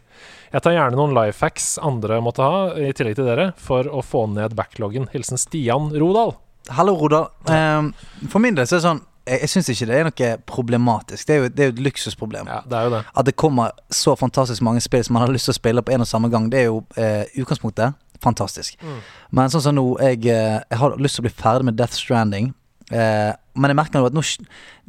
[0.52, 4.04] Jeg tar gjerne noen life hacks andre måtte ha, i tillegg til dere, for å
[4.04, 5.08] få ned backloggen.
[5.16, 6.36] Hilsen Stian Rodal.
[6.76, 7.30] Hallo, Rodal.
[7.48, 7.94] Ehm,
[8.28, 11.26] for min del så er det sånn Jeg, jeg syns ikke det er noe problematisk.
[11.26, 12.46] Det er jo, det er jo et luksusproblem.
[12.50, 13.02] Ja, det jo det.
[13.16, 15.94] At det kommer så fantastisk mange spill som man har lyst til å spille på
[15.94, 18.76] en og samme gang, det er jo eh, utgangspunktet fantastisk.
[18.84, 19.00] Mm.
[19.36, 21.96] Men sånn som nå, jeg, eh, jeg har lyst til å bli ferdig med Death
[21.98, 22.52] Stranding.
[22.92, 24.22] Eh, men jeg merker nå at nå,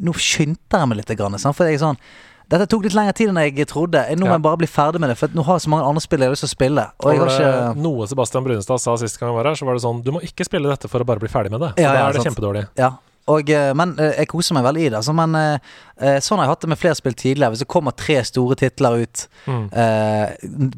[0.04, 1.16] nå skynder jeg meg litt.
[1.20, 1.56] Grann, sant?
[1.56, 2.00] For jeg er sånn
[2.46, 4.04] dette tok litt lengre tid enn jeg trodde.
[4.20, 4.36] Nå må Ja.
[4.38, 5.16] jeg bare bli ferdig med det.
[5.18, 6.84] For nå har jeg så mange andre spill jeg har lyst til å spille.
[7.02, 9.82] Og Og ikke Noe Sebastian Brunestad sa sist gang jeg var her, så var det
[9.82, 11.72] sånn Du må ikke spille dette for å bare bli ferdig med det.
[11.74, 12.36] For Ja, da ja, er det sant.
[12.38, 12.68] kjempedårlig.
[12.78, 12.92] Ja,
[13.28, 14.98] og, eh, men eh, jeg koser meg veldig i det.
[15.00, 17.50] Altså, men eh, sånn har jeg hatt det med flere spill tidligere.
[17.56, 19.70] Hvis det kommer tre store titler ut Mm.
[19.74, 20.36] eh,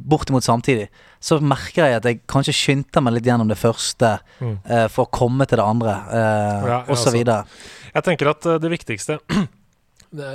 [0.08, 0.88] bortimot samtidig,
[1.20, 4.58] så merker jeg at jeg kanskje skynder meg litt gjennom det første Mm.
[4.70, 7.46] eh, for å komme til det andre, eh, Ja, så altså.
[7.96, 9.20] Jeg tenker at det viktigste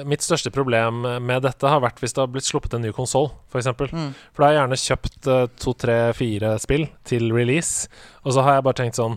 [0.04, 3.30] Mitt største problem med dette har vært hvis det har blitt sluppet en ny konsoll,
[3.50, 3.70] f.eks.
[3.74, 4.10] For, Mm.
[4.34, 7.88] for da har jeg gjerne kjøpt to, tre, fire spill til release,
[8.22, 9.16] og så har jeg bare tenkt sånn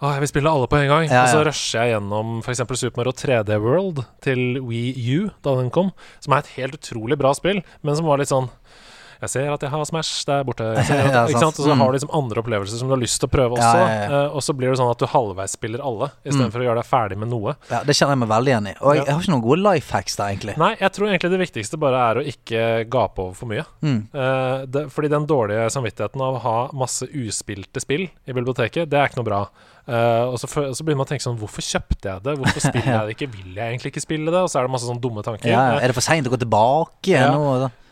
[0.00, 1.06] Å, jeg vil spille alle på en gang.
[1.10, 1.46] Ja, Og så ja.
[1.50, 2.62] rusher jeg gjennom f.eks.
[2.80, 5.90] Super Mario 3D World til Wii U da den kom,
[6.24, 8.48] som er et helt utrolig bra spill, men som var litt sånn
[9.20, 10.64] jeg ser at jeg har Smash der borte.
[10.80, 11.58] At, Ja, ikke sant.
[11.60, 11.78] Og så Mm.
[11.82, 13.78] har du liksom andre opplevelser som du har lyst til å prøve også.
[13.80, 16.52] ja, eh, og så blir det sånn at du halvveis spiller alle, istedenfor Mm.
[16.52, 17.56] for å gjøre deg ferdig med noe.
[17.70, 18.74] Ja, Det kjenner jeg meg veldig igjen i.
[18.80, 20.56] Og jeg, jeg har ikke noen gode life hacks der, egentlig.
[20.58, 23.64] Nei, jeg tror egentlig det viktigste bare er å ikke gape over for mye.
[23.82, 24.00] Mm.
[24.14, 28.98] Eh, det, fordi den dårlige samvittigheten av å ha masse uspilte spill i biblioteket, det
[28.98, 29.42] er ikke noe bra.
[29.90, 32.34] Uh, og så, fø- så begynner man å tenke sånn Hvorfor kjøpte jeg det?
[32.38, 33.28] Hvorfor spiller jeg det ikke?
[33.32, 34.38] Vil jeg egentlig ikke spille det?
[34.44, 35.48] Og så er det masse sånne dumme tanker.
[35.50, 37.32] Ja, er det for seint å gå tilbake Ja.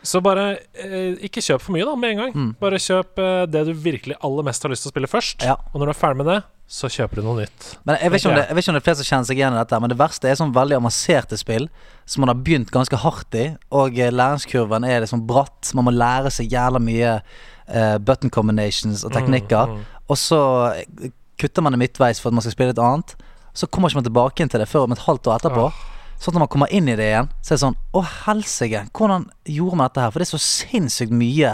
[0.03, 0.45] Så bare
[0.79, 2.31] eh, ikke kjøp for mye, da, med en gang.
[2.35, 2.51] Mm.
[2.61, 5.43] Bare kjøp eh, det du virkelig aller mest har lyst til å spille først.
[5.43, 5.57] Ja.
[5.73, 7.67] Og når du er ferdig med det, så kjøper du noe nytt.
[7.83, 9.27] Men jeg vet, ikke om det, jeg vet ikke om det er flere som kjenner
[9.31, 11.65] seg igjen i dette, men det verste er sånn veldig avanserte spill
[12.05, 15.71] som man har begynt ganske hardt i, og eh, læringskurven er liksom bratt.
[15.77, 20.03] Man må lære seg jævla mye eh, button combinations og teknikker, Mm, mm.
[20.13, 20.41] og så
[20.77, 21.09] eh,
[21.41, 23.17] kutter man det midtveis for at man skal spille et annet.
[23.57, 25.69] Så kommer ikke man tilbake til det før om et halvt år etterpå.
[25.73, 28.81] Sånn at når man kommer inn i det igjen, så er det sånn Å, helsike,
[28.91, 30.11] hvordan gjorde man dette her?
[30.11, 31.53] For det er så sinnssykt mye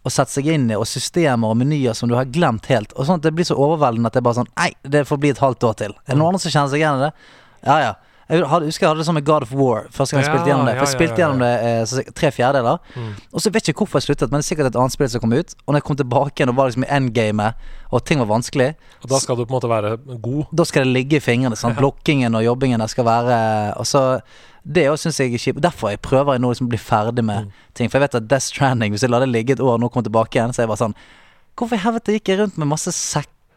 [0.00, 2.94] å sette seg inn i, og systemer og menyer som du har glemt helt.
[2.96, 5.20] Og sånn at det blir så overveldende at det er bare sånn Nei, det får
[5.20, 5.96] bli et halvt år til.
[6.06, 7.10] Er det noen andre som kjenner seg igjen i det?
[7.68, 7.92] Ja, ja.
[8.30, 10.66] Jeg husker jeg hadde det sånn med God of War første gang jeg spilte gjennom
[10.68, 10.74] det.
[10.78, 12.78] For jeg spilte gjennom det eh, tre fjerdedeler.
[12.94, 13.08] Mm.
[13.34, 15.08] Og så vet jeg ikke hvorfor jeg sluttet, men det er sikkert et annet spill
[15.10, 15.54] som kom ut.
[15.66, 17.54] Og når jeg kom tilbake igjen og var liksom i endgamet,
[17.90, 18.68] og ting var vanskelig,
[19.02, 20.44] Og da skal du på en måte være god.
[20.54, 21.56] da skal det ligge i fingrene.
[21.58, 21.76] Sant?
[21.76, 23.40] Blokkingen og jobbingen skal være
[23.82, 24.20] Og så
[24.62, 25.60] Det òg syns jeg er kjipt.
[25.64, 27.50] Derfor jeg prøver jeg nå liksom å bli ferdig med Mm.
[27.74, 27.88] ting.
[27.88, 29.88] For jeg vet at Death Stranding, hvis jeg lar det ligge et år og nå
[29.90, 30.94] kommer tilbake igjen, så er jeg bare sånn
[31.56, 32.92] Hvorfor i helvete gikk jeg rundt med masse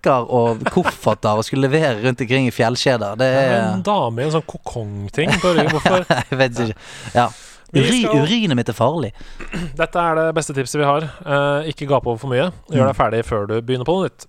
[0.03, 3.15] sekker og kofferter og skulle levere rundt omkring i fjellkjeder?
[3.19, 5.71] Det er en dame i en sånn kokongting på ryggen.
[5.77, 6.05] Hvorfor?
[6.09, 6.77] Jeg vet ikke.
[7.15, 7.29] Ja.
[7.73, 9.13] Uri, Urinet mitt er farlig.
[9.79, 11.07] Dette er det beste tipset vi har.
[11.25, 12.51] Uh, ikke gape over for mye.
[12.69, 14.27] Gjør deg ferdig før du begynner på noe nytt.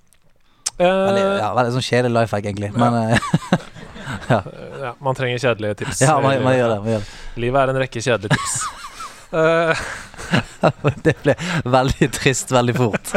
[0.75, 2.71] Uh, Veldig, ja, veldig sånn kjedelig life hack, egentlig.
[2.75, 3.19] Men eh,
[4.31, 6.01] ja, man trenger kjedelige tips.
[6.03, 6.79] ja, man, man gjør det.
[6.87, 7.21] Man gjør det.
[7.45, 8.57] Livet er en rekke kjedelige tips.
[9.35, 9.85] uh.
[11.05, 11.35] Det ble
[11.69, 13.11] veldig trist veldig fort.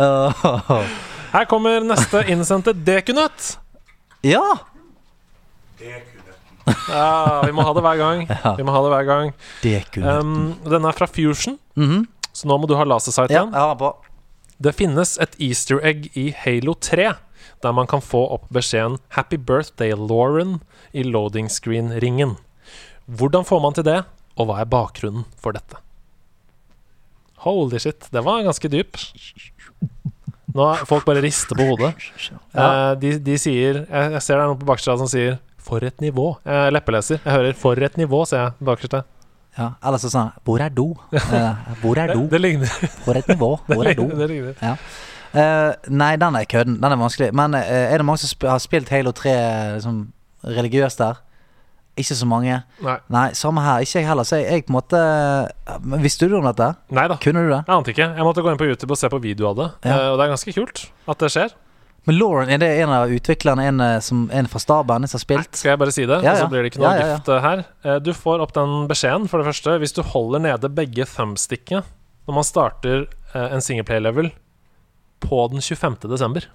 [0.00, 0.86] Åh.
[1.32, 3.56] Her kommer neste innsendte dekunøtt.
[4.26, 4.42] Ja!
[6.90, 8.24] Ja, vi må ha det hver gang.
[8.30, 8.54] Ja.
[8.58, 9.32] Vi må ha det hver gang.
[10.02, 12.06] Um, denne er fra Fusion, Mhm.
[12.34, 13.52] så nå må du ha lasersight Ja, igjen.
[13.52, 13.92] jeg har på.
[14.60, 17.14] Det finnes et easter egg i Halo 3
[17.62, 20.60] der man kan få opp beskjeden 'Happy birthday, Lauren'
[20.92, 22.36] i loading screen-ringen.
[23.08, 24.04] Hvordan får man til det,
[24.36, 25.76] og hva er bakgrunnen for dette?
[27.38, 28.96] Holy shit, det var ganske dyp.
[30.56, 31.92] Nå folk bare rister på hodet.
[32.54, 32.66] Ja.
[32.66, 35.82] Eh, de, de sier Jeg, jeg ser det er noen på bakerste som sier 'for
[35.82, 36.36] et nivå'.
[36.46, 37.18] Jeg er leppeleser.
[37.24, 39.02] Jeg hører 'for et nivå', ser jeg bakerste.
[39.58, 40.90] Ja, eller så sånn Hvor er do?
[41.12, 42.26] Eh, hvor er Det, do?
[42.30, 42.68] det ligner.
[43.04, 43.50] Hvor er et nivå?
[43.68, 44.08] Det Hvor er do?
[44.08, 44.76] det ligner.
[45.36, 46.76] Eh, nei, den er kødden.
[46.80, 47.32] Den er vanskelig.
[47.34, 49.32] Men uh, er det mange som sp har spilt Halo 3
[49.76, 49.98] liksom,
[50.44, 51.18] religiøst der?
[51.96, 52.58] Ikke så mange.
[52.84, 52.96] Nei.
[53.12, 53.84] Nei, samme her.
[53.84, 54.26] Ikke jeg heller.
[54.28, 55.02] Så jeg, jeg på en måte
[55.82, 56.72] men Visste du om dette?
[56.94, 57.16] Nei da.
[57.22, 57.62] Kunne du det?
[57.62, 58.08] Jeg ante ikke.
[58.18, 59.68] Jeg måtte gå inn på YouTube og se på video av det.
[59.88, 59.96] Ja.
[59.96, 61.56] Uh, og det er ganske kult at det skjer.
[62.06, 63.64] Men Lauren, er det en av utviklerne?
[63.66, 65.08] En, eh, som, en fra staben?
[65.10, 65.48] Som har spilt?
[65.50, 67.06] Nei, Skal jeg bare si det, Ja, og så blir det ikke noe Ja, ja,
[67.08, 67.16] ja.
[67.16, 67.62] gift eh, her.
[67.82, 71.82] Uh, Du får opp den beskjeden, for det første, hvis du holder nede begge thumbstickene
[72.26, 74.30] når man starter uh, en singleplay-level
[75.22, 75.98] på den 25.
[76.10, 76.46] desember.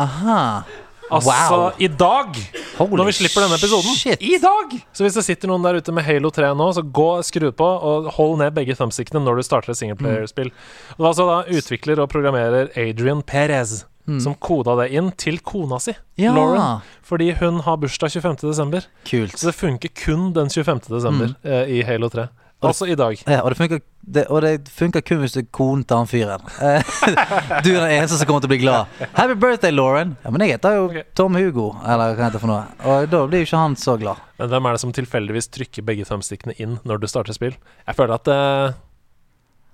[0.00, 0.64] Aha.
[1.10, 1.72] Altså Wow.
[1.78, 2.36] i dag,
[2.78, 3.94] Holy når vi slipper denne episoden.
[3.98, 4.22] shit.
[4.22, 4.76] I dag!
[4.94, 7.66] Så hvis det sitter noen der ute med Halo 3 nå, så gå skru på
[7.66, 10.50] og hold ned begge thumbstickene når du starter et singleplayerspill.
[10.98, 13.84] Var altså da utvikler og programmerer Adrian Perez
[14.18, 16.32] som koda det inn til kona si, Ja.
[16.34, 16.80] Lauren.
[17.06, 18.86] Fordi hun har bursdag 25.12.
[19.06, 19.36] Kult.
[19.38, 21.34] Så det funker kun den 25.12.
[21.44, 22.24] eh, i Halo 3.
[22.60, 23.16] Altså i dag.
[23.24, 26.08] Ja, og det funker, det, og det funker kun hvis du er konen til han
[26.10, 26.42] fyren.
[27.64, 28.90] Du er den eneste som kommer til å bli glad.
[29.16, 30.12] Happy birthday, Lauren!
[30.24, 31.04] Ja, Men jeg heter jo okay.
[31.16, 32.66] Tom Hugo, eller hva heter det for noe.
[32.84, 34.20] Og da blir jo ikke han så glad.
[34.40, 37.56] Men hvem er det som tilfeldigvis trykker begge thumbstickene inn når du starter spill?
[37.86, 38.76] Jeg føler at uh...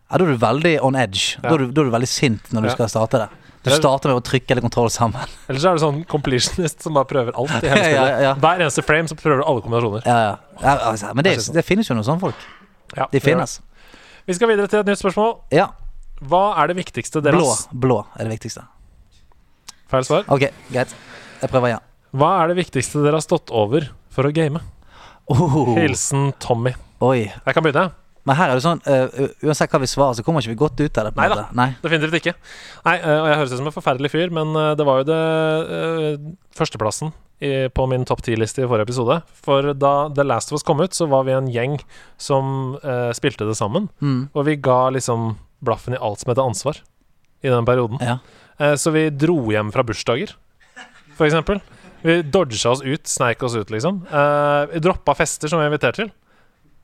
[0.07, 1.41] Ja, Da er du veldig on edge.
[1.43, 2.77] Da, er du, da er du veldig sint når du Ja.
[2.79, 3.29] skal starte det.
[3.67, 5.27] Du er- starter med å trykke eller kontroll sammen.
[5.51, 7.97] Ellers er det sånn completionist som bare prøver alt i hele spillet.
[7.99, 8.35] Ja, ja, ja.
[8.39, 10.07] Hver eneste frame så prøver du alle kombinasjoner.
[10.07, 10.37] Ja, ja.
[10.63, 12.47] ja altså, men det, det finnes jo noen sånne folk.
[12.95, 13.59] Ja, De finnes.
[14.27, 15.37] Vi skal videre til et nytt spørsmål.
[15.55, 15.71] Ja.
[16.27, 17.81] Hva er det viktigste deres Blå.
[17.87, 18.65] Blå er det viktigste.
[19.91, 20.25] Feil svar.
[20.33, 20.95] Ok, greit.
[21.43, 21.85] Jeg prøver igjen.
[22.17, 24.63] Hva er det viktigste dere har stått over for å game?
[25.31, 26.73] Oh, Hilsen Tommy.
[27.03, 27.27] oi.
[27.29, 27.91] Jeg kan begynne.
[28.27, 30.81] Men her er det sånn uh, Uansett hva vi svarer, så kommer ikke vi godt
[30.83, 31.13] ut av det.
[31.19, 31.45] Nei da.
[31.55, 31.69] Nei.
[31.83, 32.35] Definitivt ikke.
[32.87, 35.07] Nei, uh, og Jeg høres ut som en forferdelig fyr, men uh, det var jo
[35.11, 35.21] det
[36.59, 39.19] førsteplassen i, på min topp ti-liste i forrige episode.
[39.45, 41.79] For da The Last of Us kom ut, så var vi en gjeng
[42.17, 43.89] som eh, spilte det sammen.
[44.01, 44.29] Mm.
[44.33, 46.81] Og vi ga liksom blaffen i alt som heter ansvar
[47.45, 48.01] i den perioden.
[48.01, 48.19] Ja.
[48.59, 50.33] Eh, så vi dro hjem fra bursdager,
[51.17, 51.61] for eksempel.
[52.07, 54.03] Vi dodga oss ut, sneik oss ut, liksom.
[54.09, 56.13] Eh, vi droppa fester som vi inviterte til.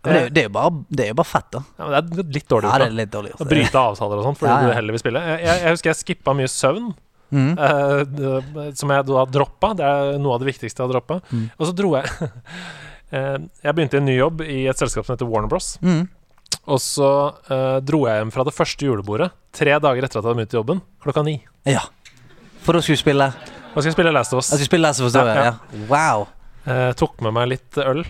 [0.02, 1.60] Men det, er jo- det, er jo bare, det er jo bare fett, da.
[1.78, 3.12] Ja, men det er litt dårlig gjort.
[3.12, 4.66] dårlig Å bryte avtaler og sånn fordi Ja, ja.
[4.66, 5.20] du heller vil spille.
[5.28, 6.88] Jeg, jeg, jeg husker jeg skippa mye søvn,
[7.32, 7.52] Mm.
[7.56, 9.72] Uh, som jeg da droppa.
[9.78, 11.20] Det er noe av det viktigste jeg har droppa.
[11.32, 11.46] Mm.
[11.56, 15.16] Og så dro jeg uh, Jeg begynte i en ny jobb i et selskap som
[15.16, 15.74] heter Warner Bros.
[15.84, 16.04] Mm.
[16.62, 17.10] Og så
[17.48, 20.54] uh, dro jeg hjem fra det første julebordet tre dager etter at jeg hadde begynt
[20.54, 21.36] i jobben, klokka ni.
[21.68, 21.82] Ja.
[22.62, 23.26] For da skulle spille
[23.72, 24.52] Og skal spille Last of Us.
[24.52, 25.44] Jeg skulle spille Last of Us, Ja, ja.
[25.50, 25.86] ja.
[25.90, 26.28] Wow.
[26.96, 28.04] Tok med meg litt øl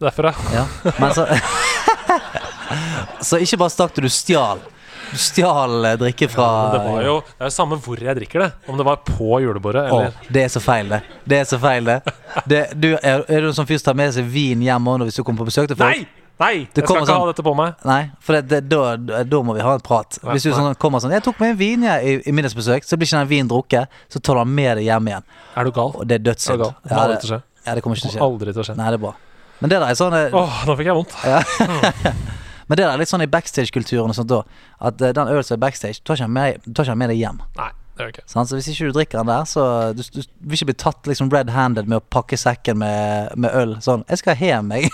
[0.00, 0.32] derfra.
[0.54, 0.64] Ja.
[0.96, 1.26] Men så
[3.28, 4.62] Så ikke bare stakk du, du stjal.
[5.10, 8.16] Du stjal eh, drikke fra ja, det var jo Det er jo samme hvor jeg
[8.18, 8.50] drikker det.
[8.68, 11.02] Om det var på julebordet eller Åh, det er så feil, det.
[11.28, 11.98] Det er så feil, det.
[12.46, 15.08] det du, er, er du en sånn fyr som tar med seg vin hjem også
[15.08, 15.96] hvis du kommer på besøk til folk?
[15.96, 16.06] Nei!
[16.38, 16.52] Nei!
[16.70, 17.72] Jeg skal ikke sånn- ha dette på meg.
[17.88, 20.20] Nei, for det, det, da, da- må vi ha en prat.
[20.22, 22.94] Hvis du sånn, kommer sånn 'Jeg tok med en vin jeg, i, i middagsbesøk', så
[22.96, 23.88] blir ikke den vinen drukket.
[24.08, 25.24] Så tar du den med deg hjem igjen.
[25.58, 25.90] Er du gal?
[25.98, 26.62] Og det er dødssynd.
[26.62, 27.42] Det Ja, kommer aldri det, til å skje.
[27.66, 28.22] ja, det kommer ikke til å skje.
[28.28, 28.76] Aldri til å skje.
[28.78, 29.14] Nei, det er bra.
[29.60, 31.14] Men det der er sånn Åh, nå fikk jeg vondt.
[32.68, 34.42] Men det der er litt sånn i backstage-kulturen og sånt da
[34.84, 37.20] At eh, den som er backstage, tar ikke han med, tar ikke den med deg
[37.22, 37.38] hjem.
[37.58, 38.26] Nei, det gjør jeg ikke.
[38.30, 38.50] Sant?
[38.50, 39.64] Så hvis ikke du drikker den der, så
[39.96, 43.72] du, du vil ikke bli tatt liksom red-handed med å pakke sekken med, med øl.
[43.84, 44.92] Sånn 'Jeg skal hjem, jeg'.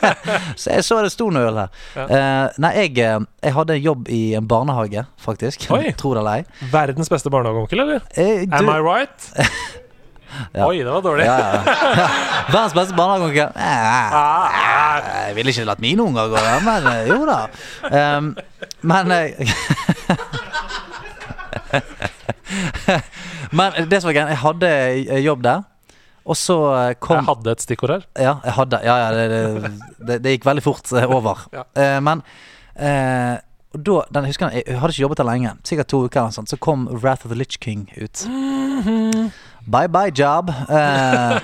[0.62, 1.74] så jeg så det sto noe øl her.
[2.06, 5.68] Eh, nei, jeg, eh, jeg hadde jobb i en barnehage, faktisk.
[5.74, 5.92] Oi.
[5.98, 6.70] Tror det eller ei.
[6.72, 8.00] Verdens beste barnehageonkel, eller?
[8.16, 9.30] Eh, du- Am I right?
[10.54, 10.66] Ja.
[10.68, 11.24] Oi, det var dårlig.
[11.26, 11.62] ja, ja.
[12.52, 13.52] Verdens beste barnehageonkel.
[13.56, 17.38] Eh, Ah, Jeg ville ikke latt mine unger gå der, men eh, jo da.
[18.18, 18.30] Um,
[18.82, 19.28] men eh,
[23.50, 24.70] Men det som var greia, jeg hadde
[25.08, 25.62] eh, jobb der,
[26.28, 28.02] og så eh, kom jeg hadde et stikkord her.
[28.20, 31.44] Ja, jeg hadde Ja, ja, det, det, det, gikk veldig fort eh, over.
[31.56, 31.64] Ja.
[31.80, 32.20] Eh, men
[32.76, 33.36] eh,
[33.72, 36.52] da, den, jeg husker, jeg, hadde ikke jobbet der lenge, sikkert to uker, eller sånt,
[36.52, 38.26] så kom Wrath of the Litch King ut.
[39.68, 40.48] Bye bye job.
[40.50, 41.38] Eh,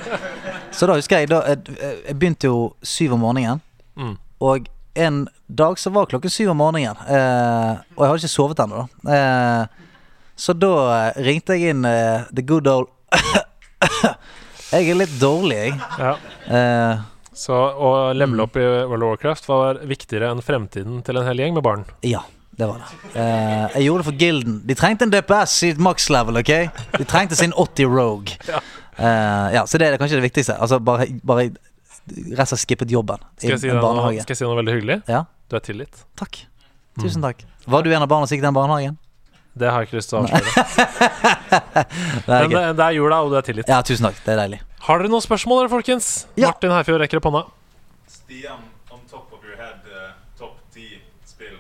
[0.75, 1.77] så da husker jeg da, Jeg,
[2.09, 3.61] jeg begynte jo syv om morgenen,
[3.95, 4.17] Mm.
[4.43, 4.65] og
[4.99, 8.81] en dag så var klokken syv om morgenen, eh, og jeg hadde ikke sovet ennå.
[9.07, 9.67] Eh,
[10.35, 12.89] så da eh, ringte jeg inn eh, the good old
[14.75, 15.75] Jeg er litt dårlig, jeg.
[16.01, 16.15] Ja.
[16.51, 17.03] Eh,
[17.35, 21.39] Så å levele opp i World of Warcraft var viktigere enn fremtiden til en hel
[21.43, 21.85] gjeng med barn.
[22.07, 22.23] ja,
[22.59, 22.89] det var det.
[23.15, 24.57] Uh, jeg gjorde det for Gilden.
[24.69, 26.53] De trengte en DPS i max level, OK?
[26.99, 28.39] De trengte sin 80 Rogue.
[28.55, 28.61] Ja.
[28.95, 30.55] Eh, ja, så det er kanskje det viktigste.
[30.63, 34.21] Altså bare, bare rett og slett skippet jobben i Skal jeg si, en barnehage.
[34.21, 34.97] noe, skal jeg si noe veldig hyggelig?
[35.11, 36.05] Ja, Du er tilgitt.
[36.21, 36.39] takk.
[37.03, 37.43] Tusen takk.
[37.67, 38.95] Var du en av barna som gikk i den barnehagen?
[39.59, 40.47] Det har jeg ikke lyst til å avsløre.
[42.29, 43.71] Men det, det er jula, og du er tilgitt.
[43.75, 44.21] Ja, tusen takk.
[44.25, 44.61] Det er deilig.
[44.87, 46.13] Har dere noen spørsmål, dere, folkens?
[46.39, 46.53] Ja.
[46.53, 47.43] Martin Herfjord rekker opp hånda.
[48.15, 48.63] Stian,
[48.95, 50.87] on top of your head, uh, topp ti
[51.27, 51.57] spill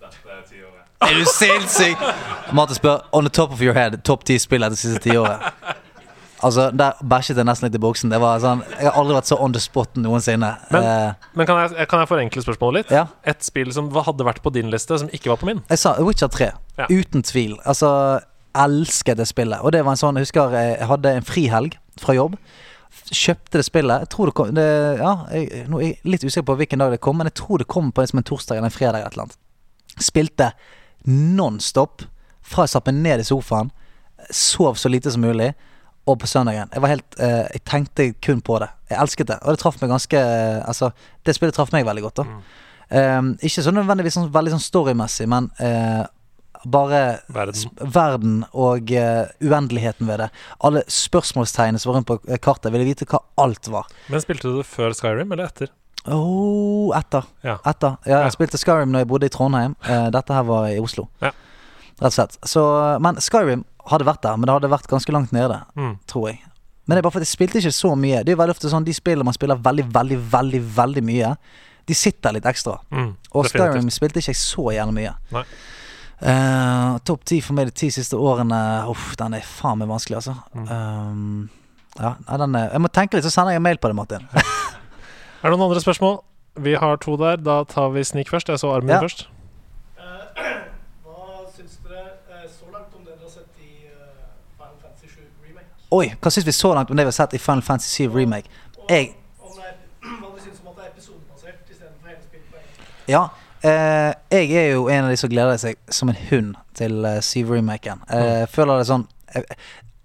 [0.00, 0.88] dette tiåret.
[1.02, 1.98] Er du sinnssyk?
[2.54, 5.40] Marte spør on the top of your head, topp ti spill etter siste tiåret.
[6.42, 8.10] Altså, der bæsjet jeg nesten litt i buksen.
[8.10, 10.48] Det var sånn Jeg har aldri vært så on the spot noensinne.
[10.74, 12.90] Men- Eh, Men kan jeg, kan jeg forenkle spørsmålet litt?
[12.90, 13.06] ja.
[13.24, 15.62] Et spill som hadde vært på din liste, som ikke var på min.
[15.70, 16.50] Jeg sa Witcher 3.
[16.78, 16.86] Ja.
[16.90, 17.58] Uten tvil.
[17.64, 18.20] Altså,
[18.54, 19.60] elsket det spillet.
[19.62, 22.36] Og det var en sånn Jeg husker jeg jeg hadde en frihelg fra jobb.
[23.12, 24.00] Kjøpte det spillet.
[24.00, 26.90] Jeg tror det kom det, Ja, jeg, nå er jeg litt usikker på hvilken dag
[26.90, 28.94] det kom, men jeg tror det kom på en som en torsdag eller en fredag
[28.98, 29.36] eller et eller annet.
[30.00, 30.52] Spilte
[31.08, 32.04] nonstop
[32.42, 33.70] fra jeg satte meg ned i sofaen.
[34.30, 35.52] Sov så lite som mulig.
[36.06, 36.66] og på søndagen.
[36.72, 38.68] Jeg var helt eh, Jeg tenkte kun på det.
[38.90, 39.38] Jeg elsket det.
[39.42, 40.90] Og det traff meg ganske eh, Altså,
[41.22, 42.40] det spillet traff meg veldig godt, da.
[42.90, 46.02] Eh, ikke så nødvendigvis sånn, veldig sånn storymessig, men uh,
[46.62, 47.70] bare Verden.
[47.94, 50.28] verden og uh, uendeligheten ved det.
[50.66, 52.72] Alle spørsmålstegnene som var rundt på kartet.
[52.74, 53.86] Ville vite hva alt var.
[54.10, 55.72] Men spilte du det før Skyrim, eller etter?
[56.10, 57.24] Oh, etter.
[57.44, 57.58] Ja.
[57.66, 57.96] etter.
[58.06, 59.76] Ja, jeg spilte Skyrim når jeg bodde i Trondheim.
[59.86, 61.08] Eh, dette her var i Oslo.
[61.22, 61.30] Ja.
[62.00, 62.38] Rett og slett.
[62.48, 62.62] Så,
[63.04, 65.98] men Skyrim hadde vært der, men det hadde vært ganske langt nede, Mm.
[66.10, 66.40] tror jeg.
[66.86, 68.24] Men det er bare fordi jeg spilte ikke så mye.
[68.24, 71.36] Det er veldig ofte sånn De spillene man spiller veldig, veldig, veldig veldig mye,
[71.86, 72.78] de sitter litt ekstra.
[72.90, 73.46] Mm, Og.
[73.46, 75.14] Skyrim spilte ikke jeg så gjerne mye.
[75.32, 75.44] Nei.
[76.22, 80.16] Eh, Topp ti for meg de ti siste årene Uff, den er faen meg vanskelig,
[80.20, 80.36] altså.
[80.54, 80.68] Mm.
[80.70, 81.50] Um,
[81.98, 84.28] ja, den er, jeg må tenke litt, så sender jeg en mail på det, Martin.
[85.42, 86.20] Er det noen andre spørsmål?
[86.56, 87.36] Vi har to der.
[87.36, 88.48] Da tar vi Snik først.
[88.48, 89.00] Jeg så Armin Ja.
[89.00, 89.28] først.
[89.98, 90.02] Eh,
[91.04, 95.06] Hva syns dere eh, så langt om det dere har sett i eh, Final Fantasy
[95.08, 95.66] 7 Remake?
[95.90, 98.16] Oi, hva syns vi så langt om det vi har sett i Final Fantasy 7
[98.16, 98.48] Remake?
[98.88, 99.14] Jeg-?
[103.08, 103.28] Ja,
[103.62, 107.18] eh, jeg er jo en av de som gleder seg som en hund til uh,
[107.20, 108.04] Siv-remaken.
[108.08, 108.52] Eh, mm.
[108.52, 109.44] føler det sånn jeg,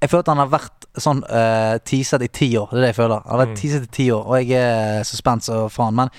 [0.01, 2.67] jeg føler at han har vært sånn uh, teaset i ti år.
[2.71, 3.21] Det er det jeg føler.
[3.25, 3.61] Han har vært Mm.
[3.61, 5.95] teaset i ti år, og jeg er så spent så faen.
[5.95, 6.09] Men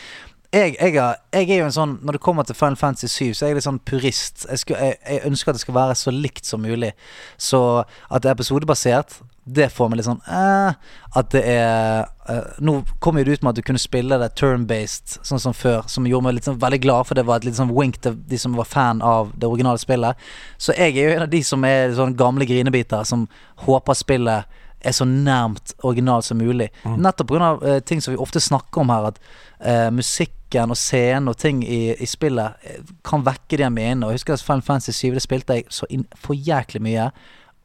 [0.53, 3.35] jeg, jeg, er, jeg er jo en sånn Når det kommer til Final Fantasy 7,
[3.37, 4.47] så er jeg litt sånn purist.
[4.49, 6.95] Jeg, skulle, jeg, ønsker at det skal være så likt som mulig.
[7.37, 10.75] Så at det er episodebasert, det får meg litt sånn eh,
[11.17, 14.29] At det er eh, Nå kom jo det ut med at du kunne spille det
[14.37, 17.49] turn-based, sånn som før, som gjorde meg litt sånn veldig glad, for det var et
[17.49, 20.29] litt sånn wink til de som var fan av det originale spillet.
[20.61, 23.25] Så jeg er jo en av de som er sånn gamle grinebiter, som
[23.65, 26.69] håper spillet er så nærmt original som mulig.
[26.85, 27.53] Nettopp pga.
[27.63, 29.21] Uh, ting som vi ofte snakker om her, at
[29.65, 34.07] uh, musikken og scenen og ting i, i spillet uh, kan vekke de minnene.
[34.07, 37.09] Og jeg husker at Final Fantasy 7 det spilte jeg så inn, for jæklig mye.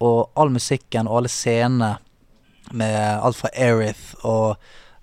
[0.03, 1.95] Og all musikken og alle scenene
[2.71, 4.57] med alt fra Aerith og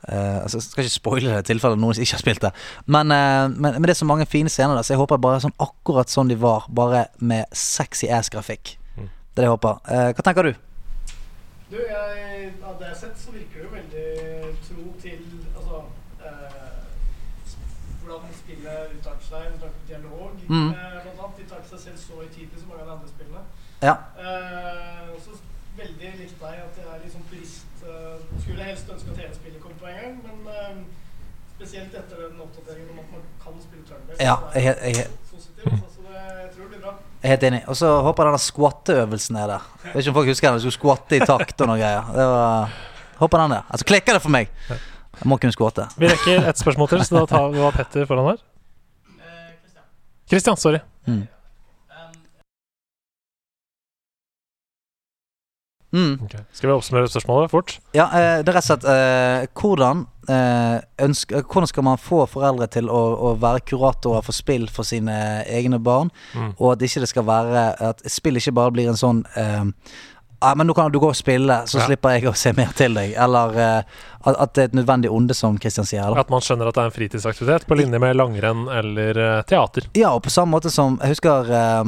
[0.08, 2.50] Uh, altså, Jeg skal ikke spoile det i tilfelle noen som ikke har spilt det.
[2.88, 5.42] Men, uh, men, men det er så mange fine scener der, så jeg håper bare
[5.44, 8.78] sånn akkurat sånn de var, bare med sexy ass-grafikk.
[8.96, 9.10] Mm.
[9.10, 9.82] Det er det jeg håper.
[9.84, 10.54] Uh, hva tenker du?
[11.70, 14.06] Du, jeg, av det jeg har sett, så virker det jo veldig
[14.66, 15.20] tro til
[15.56, 15.82] altså,
[16.26, 16.80] eh,
[18.00, 20.32] hvordan spillet uttaler seg, uttaler dialog.
[20.48, 20.70] Mm.
[20.70, 23.12] Eh, blant annet, de tar seg selv så i høytidelig som mange av de andre
[23.12, 23.44] spillene.
[23.86, 23.94] Ja.
[24.24, 25.38] Eh, også
[25.76, 27.84] veldig likt deg at jeg er litt sånn turist.
[27.86, 30.82] eh, skulle helst ønske at hele spillet kom på en gang, men eh,
[31.54, 34.26] spesielt etter den oppdateringen om at man kan spille turn-based.
[34.26, 35.89] Ja, så er det positivt,
[37.22, 37.62] helt enig.
[37.68, 39.66] Og så håper jeg denne squatteøvelsen er der.
[39.84, 40.60] Jeg vet ikke om folk husker den.
[40.60, 42.14] Du skulle squatte i takt og noe greier.
[42.14, 42.78] Det var,
[43.20, 43.66] håper den er.
[43.68, 44.54] Altså klikker det for meg.
[44.70, 45.88] Jeg må kunne squatte.
[46.00, 48.40] Vi rekker ett spørsmål til, så da tar vi Petter foran her.
[50.30, 50.80] Kristian, sorry.
[51.10, 51.26] Mm.
[55.90, 56.20] Mm.
[56.24, 56.44] Okay.
[56.54, 57.72] Skal vi oppsummere spørsmålet fort?
[57.96, 61.98] Ja, eh, det er rett og slett eh, hvordan, eh, ønsk, eh, hvordan skal man
[62.00, 65.18] få foreldre til å, å være kuratorer for spill for sine
[65.50, 66.54] egne barn, Mm.
[66.58, 69.64] og at ikke det skal være At spill ikke bare blir en sånn eh,
[70.40, 71.86] Ja, men nå kan du gå og spille, så Ja.
[71.86, 73.10] slipper jeg å se mer til deg.
[73.12, 73.82] Eller eh,
[74.24, 76.00] at, det er et nødvendig onde, som Kristian sier.
[76.06, 76.16] Eller?
[76.22, 79.90] At man skjønner at det er en fritidsaktivitet på linje med langrenn eller teater.
[79.94, 81.84] Ja, og på samme måte som Jeg husker eh,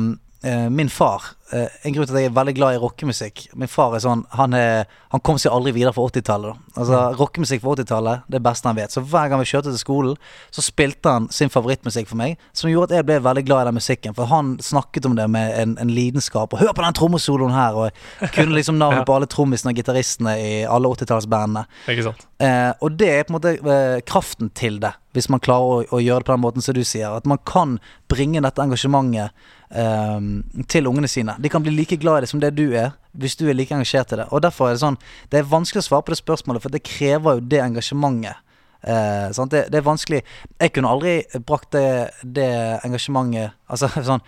[0.71, 1.23] min far.
[1.53, 3.43] eh, en grunn til at jeg er veldig glad i rockemusikk.
[3.61, 6.55] Min far er sånn Han, er, han kom seg aldri videre fra 80-tallet.
[6.55, 6.81] da.
[6.81, 8.91] Altså, Rockemusikk fra 80-tallet, det er beste han vet.
[8.91, 10.17] Så hver gang vi kjørte til skolen,
[10.51, 13.69] så spilte han sin favorittmusikk for meg, som gjorde at jeg ble veldig glad i
[13.71, 14.15] den musikken.
[14.17, 16.53] For han snakket om det med en, en lidenskap.
[16.55, 17.91] Og 'hør på den trommesoloen her!' Og
[18.21, 19.05] jeg kunne liksom navnet Ja.
[19.05, 21.67] på alle trommisene og gitaristene i alle 80-tallsbandene.
[21.89, 22.27] Ikke sant?
[22.41, 25.85] Eh, og det er på en måte eh, kraften til det, hvis man klarer å,
[25.93, 27.13] å gjøre det på den måten som du sier.
[27.15, 31.37] At man kan bringe dette engasjementet eh, til ungene sine.
[31.41, 33.73] De kan bli like glad i det som det du er, hvis du er like
[33.73, 34.27] engasjert i det.
[34.31, 34.99] Og derfor er det sånn
[35.33, 38.37] Det er vanskelig å svare på det spørsmålet, for det krever jo det engasjementet.
[38.83, 39.31] Eh?
[39.31, 40.25] Det, det er vanskelig
[40.59, 41.13] Jeg kunne aldri
[41.47, 42.49] brakt det, det
[42.83, 44.25] engasjementet Altså sånn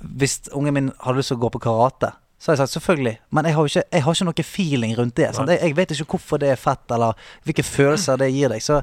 [0.00, 3.12] Hvis ungen min hadde lyst til å gå på karate, så har jeg sagt selvfølgelig.
[3.30, 5.28] Men jeg har ikke, jeg har ikke noe feeling rundt det.
[5.28, 8.64] Jeg, jeg vet ikke hvorfor det er fett, eller hvilke følelser det gir deg.
[8.64, 8.80] Så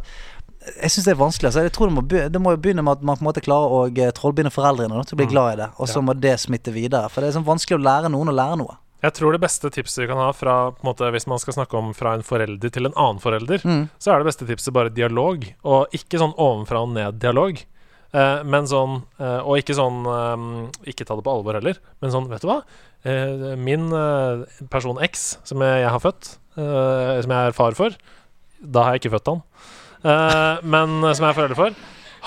[0.59, 1.47] jeg syns det er vanskelig.
[1.49, 1.61] Altså.
[1.65, 3.71] Jeg tror det må, det må jo begynne med at man på en måte klarer
[3.71, 5.33] å eh, trollbinde foreldrene da, til å bli Mm.
[5.33, 5.69] glad i det.
[5.79, 7.09] Og så må det smitte videre.
[7.09, 8.75] For det er sånn vanskelig å lære noen å lære noe.
[9.01, 11.93] Jeg tror det beste tipset vi kan ha fra måte, hvis man skal snakke om
[11.95, 13.89] fra en forelder til en annen forelder, Mm.
[13.97, 15.45] så er det beste tipset bare dialog.
[15.63, 17.63] Og ikke sånn ovenfra og ned-dialog.
[18.11, 22.09] Eh, men sånn eh, Og ikke sånn eh, Ikke ta det på alvor heller, men
[22.11, 22.63] sånn, vet du hva?
[23.05, 27.71] Eh, min eh, person X, som jeg, jeg har født, eh, som jeg er far
[27.77, 27.91] for
[28.59, 29.43] Da har jeg ikke født han.
[30.03, 31.79] Eh, men eh, som jeg er forelder for.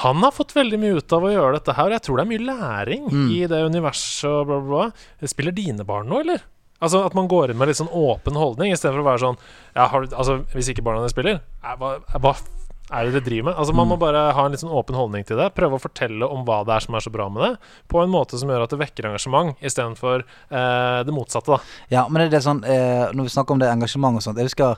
[0.03, 2.25] Han har fått veldig mye ut av å gjøre dette her, og jeg tror det
[2.25, 3.27] er mye læring Mm.
[3.31, 5.29] i det universet og bla, bla, bla.
[5.29, 6.41] Spiller dine barn nå, eller?
[6.83, 9.37] Altså At man går inn med litt sånn åpen holdning, istedenfor å være sånn
[9.77, 12.33] ja, har altså, Hvis ikke barna dine spiller, eh, hva, hva
[12.91, 13.55] er det dere driver med?
[13.55, 15.53] Altså Man må bare ha en litt sånn åpen holdning til det.
[15.55, 17.53] Prøve å fortelle om hva det er som er så bra med det,
[17.89, 21.55] på en måte som gjør at det vekker engasjement, istedenfor eh, det motsatte.
[21.55, 21.61] da
[21.95, 24.41] Ja, men det er det sånn eh, Når vi snakker om det engasjement og sånt
[24.43, 24.77] Jeg husker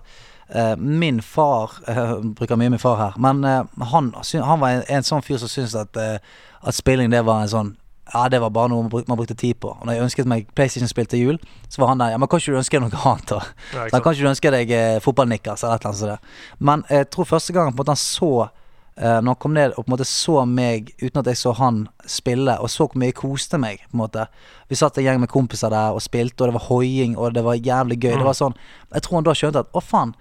[0.76, 4.12] min far eh, Bruker mye min far her Men eh, han,
[4.44, 6.18] han var en, en sånn fyr som syntes at, eh,
[6.62, 7.72] at spilling det var en sånn
[8.12, 9.70] ja, det var bare noe man bruk- man brukte tid på.
[9.80, 11.38] Og når jeg ønsket meg PlayStation-spill til jul,
[11.72, 13.38] så var han der Ja, men kan ikke du ønske deg noe annet, da?
[13.78, 16.12] Ja, kan ikke du ønske deg eh, fotballnikkers eller et eller annet sånt.
[16.12, 16.58] der.
[16.68, 19.72] Men jeg tror første gang på en måte han så eh, Når han kom ned
[19.72, 23.00] og på en måte så meg uten at jeg så han spille, og så hvor
[23.00, 24.28] mye jeg koste meg, på en måte.
[24.68, 27.42] Vi satt en gjeng med kompiser der og spilte, og det var hoiing, og det
[27.48, 28.18] var jævlig gøy.
[28.20, 28.54] Det var sånn
[28.92, 30.12] Jeg tror han da skjønte at å, faen.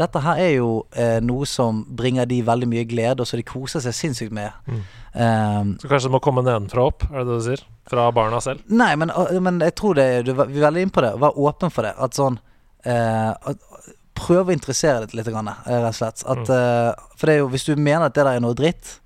[0.00, 3.44] Dette her er jo eh, noe som bringer de veldig mye glede, og så de
[3.44, 4.54] koser seg sinnssykt med.
[5.12, 7.64] Um, Så kanskje det må komme nedenfra opp, er det det du sier?
[7.92, 8.62] Fra barna selv?
[8.72, 9.12] Nei, men,
[9.44, 11.12] men jeg tror det du, var- veldig inne på det.
[11.20, 11.92] Vær åpen for det.
[12.00, 12.38] At sånn
[12.88, 13.52] eh,
[14.22, 16.22] Prøv å interessere deg litt, grann, eh, rett og slett.
[16.28, 18.98] At, eh, for det er jo, hvis du mener at det der er noe dritt,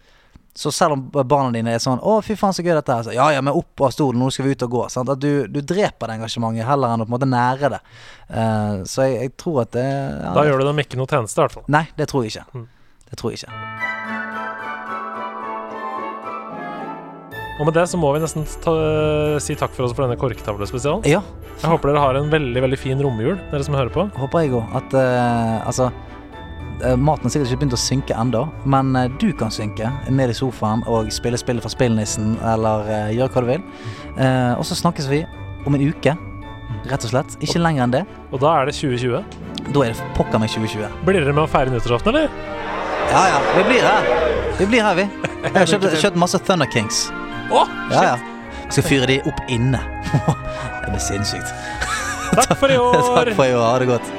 [0.57, 3.15] så selv om barna dine er sånn 'Å, fy faen, så gøy dette her', så
[3.15, 4.85] ja ja, men opp av stolen, nå skal vi ut og gå.
[4.93, 5.11] Sant?
[5.13, 7.83] At du, du dreper det engasjementet heller enn å på en måte nære det.
[8.31, 11.39] Uh, så jeg, jeg tror at det ja, Da gjør du dem ikke noe tjeneste,
[11.39, 11.69] i hvert fall.
[11.69, 12.49] Nei, det tror jeg ikke.
[12.57, 12.67] Mm.
[13.11, 13.53] Det tror jeg ikke.
[17.57, 18.73] Og med det så må vi nesten ta,
[19.41, 21.07] si takk for oss for denne korktavlespesialen.
[21.09, 21.23] Ja,
[21.63, 24.05] Jeg håper dere har en veldig veldig fin romjul, dere som hører på.
[24.13, 24.75] håper jeg òg.
[24.77, 26.03] At uh, altså eh,
[27.01, 30.37] Maten har sikkert ikke begynt å synke ennå, men eh, du kan synke ned i
[30.37, 33.65] sofaen og spille spillet fra spillnissen, eller uh, gjøre hva du vil.
[34.21, 35.23] Eh, og så snakkes vi
[35.67, 36.13] om en uke,
[36.91, 37.39] rett og slett.
[37.41, 38.05] Ikke lenger enn det.
[38.29, 39.25] Og da er det 2020.
[39.73, 41.01] Da er det pokker meg 2020.
[41.09, 42.29] Blir dere med å feire nyttårsaften, eller?
[43.11, 44.13] Ja ja, vi blir her.
[44.61, 45.09] Vi blir her, vi.
[45.47, 47.07] Jeg har kjøpt, kjøpt masse Thunder Kings.
[47.51, 47.65] Å,
[47.95, 48.17] Ja ja.
[48.67, 49.79] Jeg skal fyre de opp inne.
[50.83, 51.53] det blir sinnssykt.
[52.35, 52.99] Takk for i år!
[52.99, 53.67] Takk for i år.
[53.71, 54.16] Ha det godt.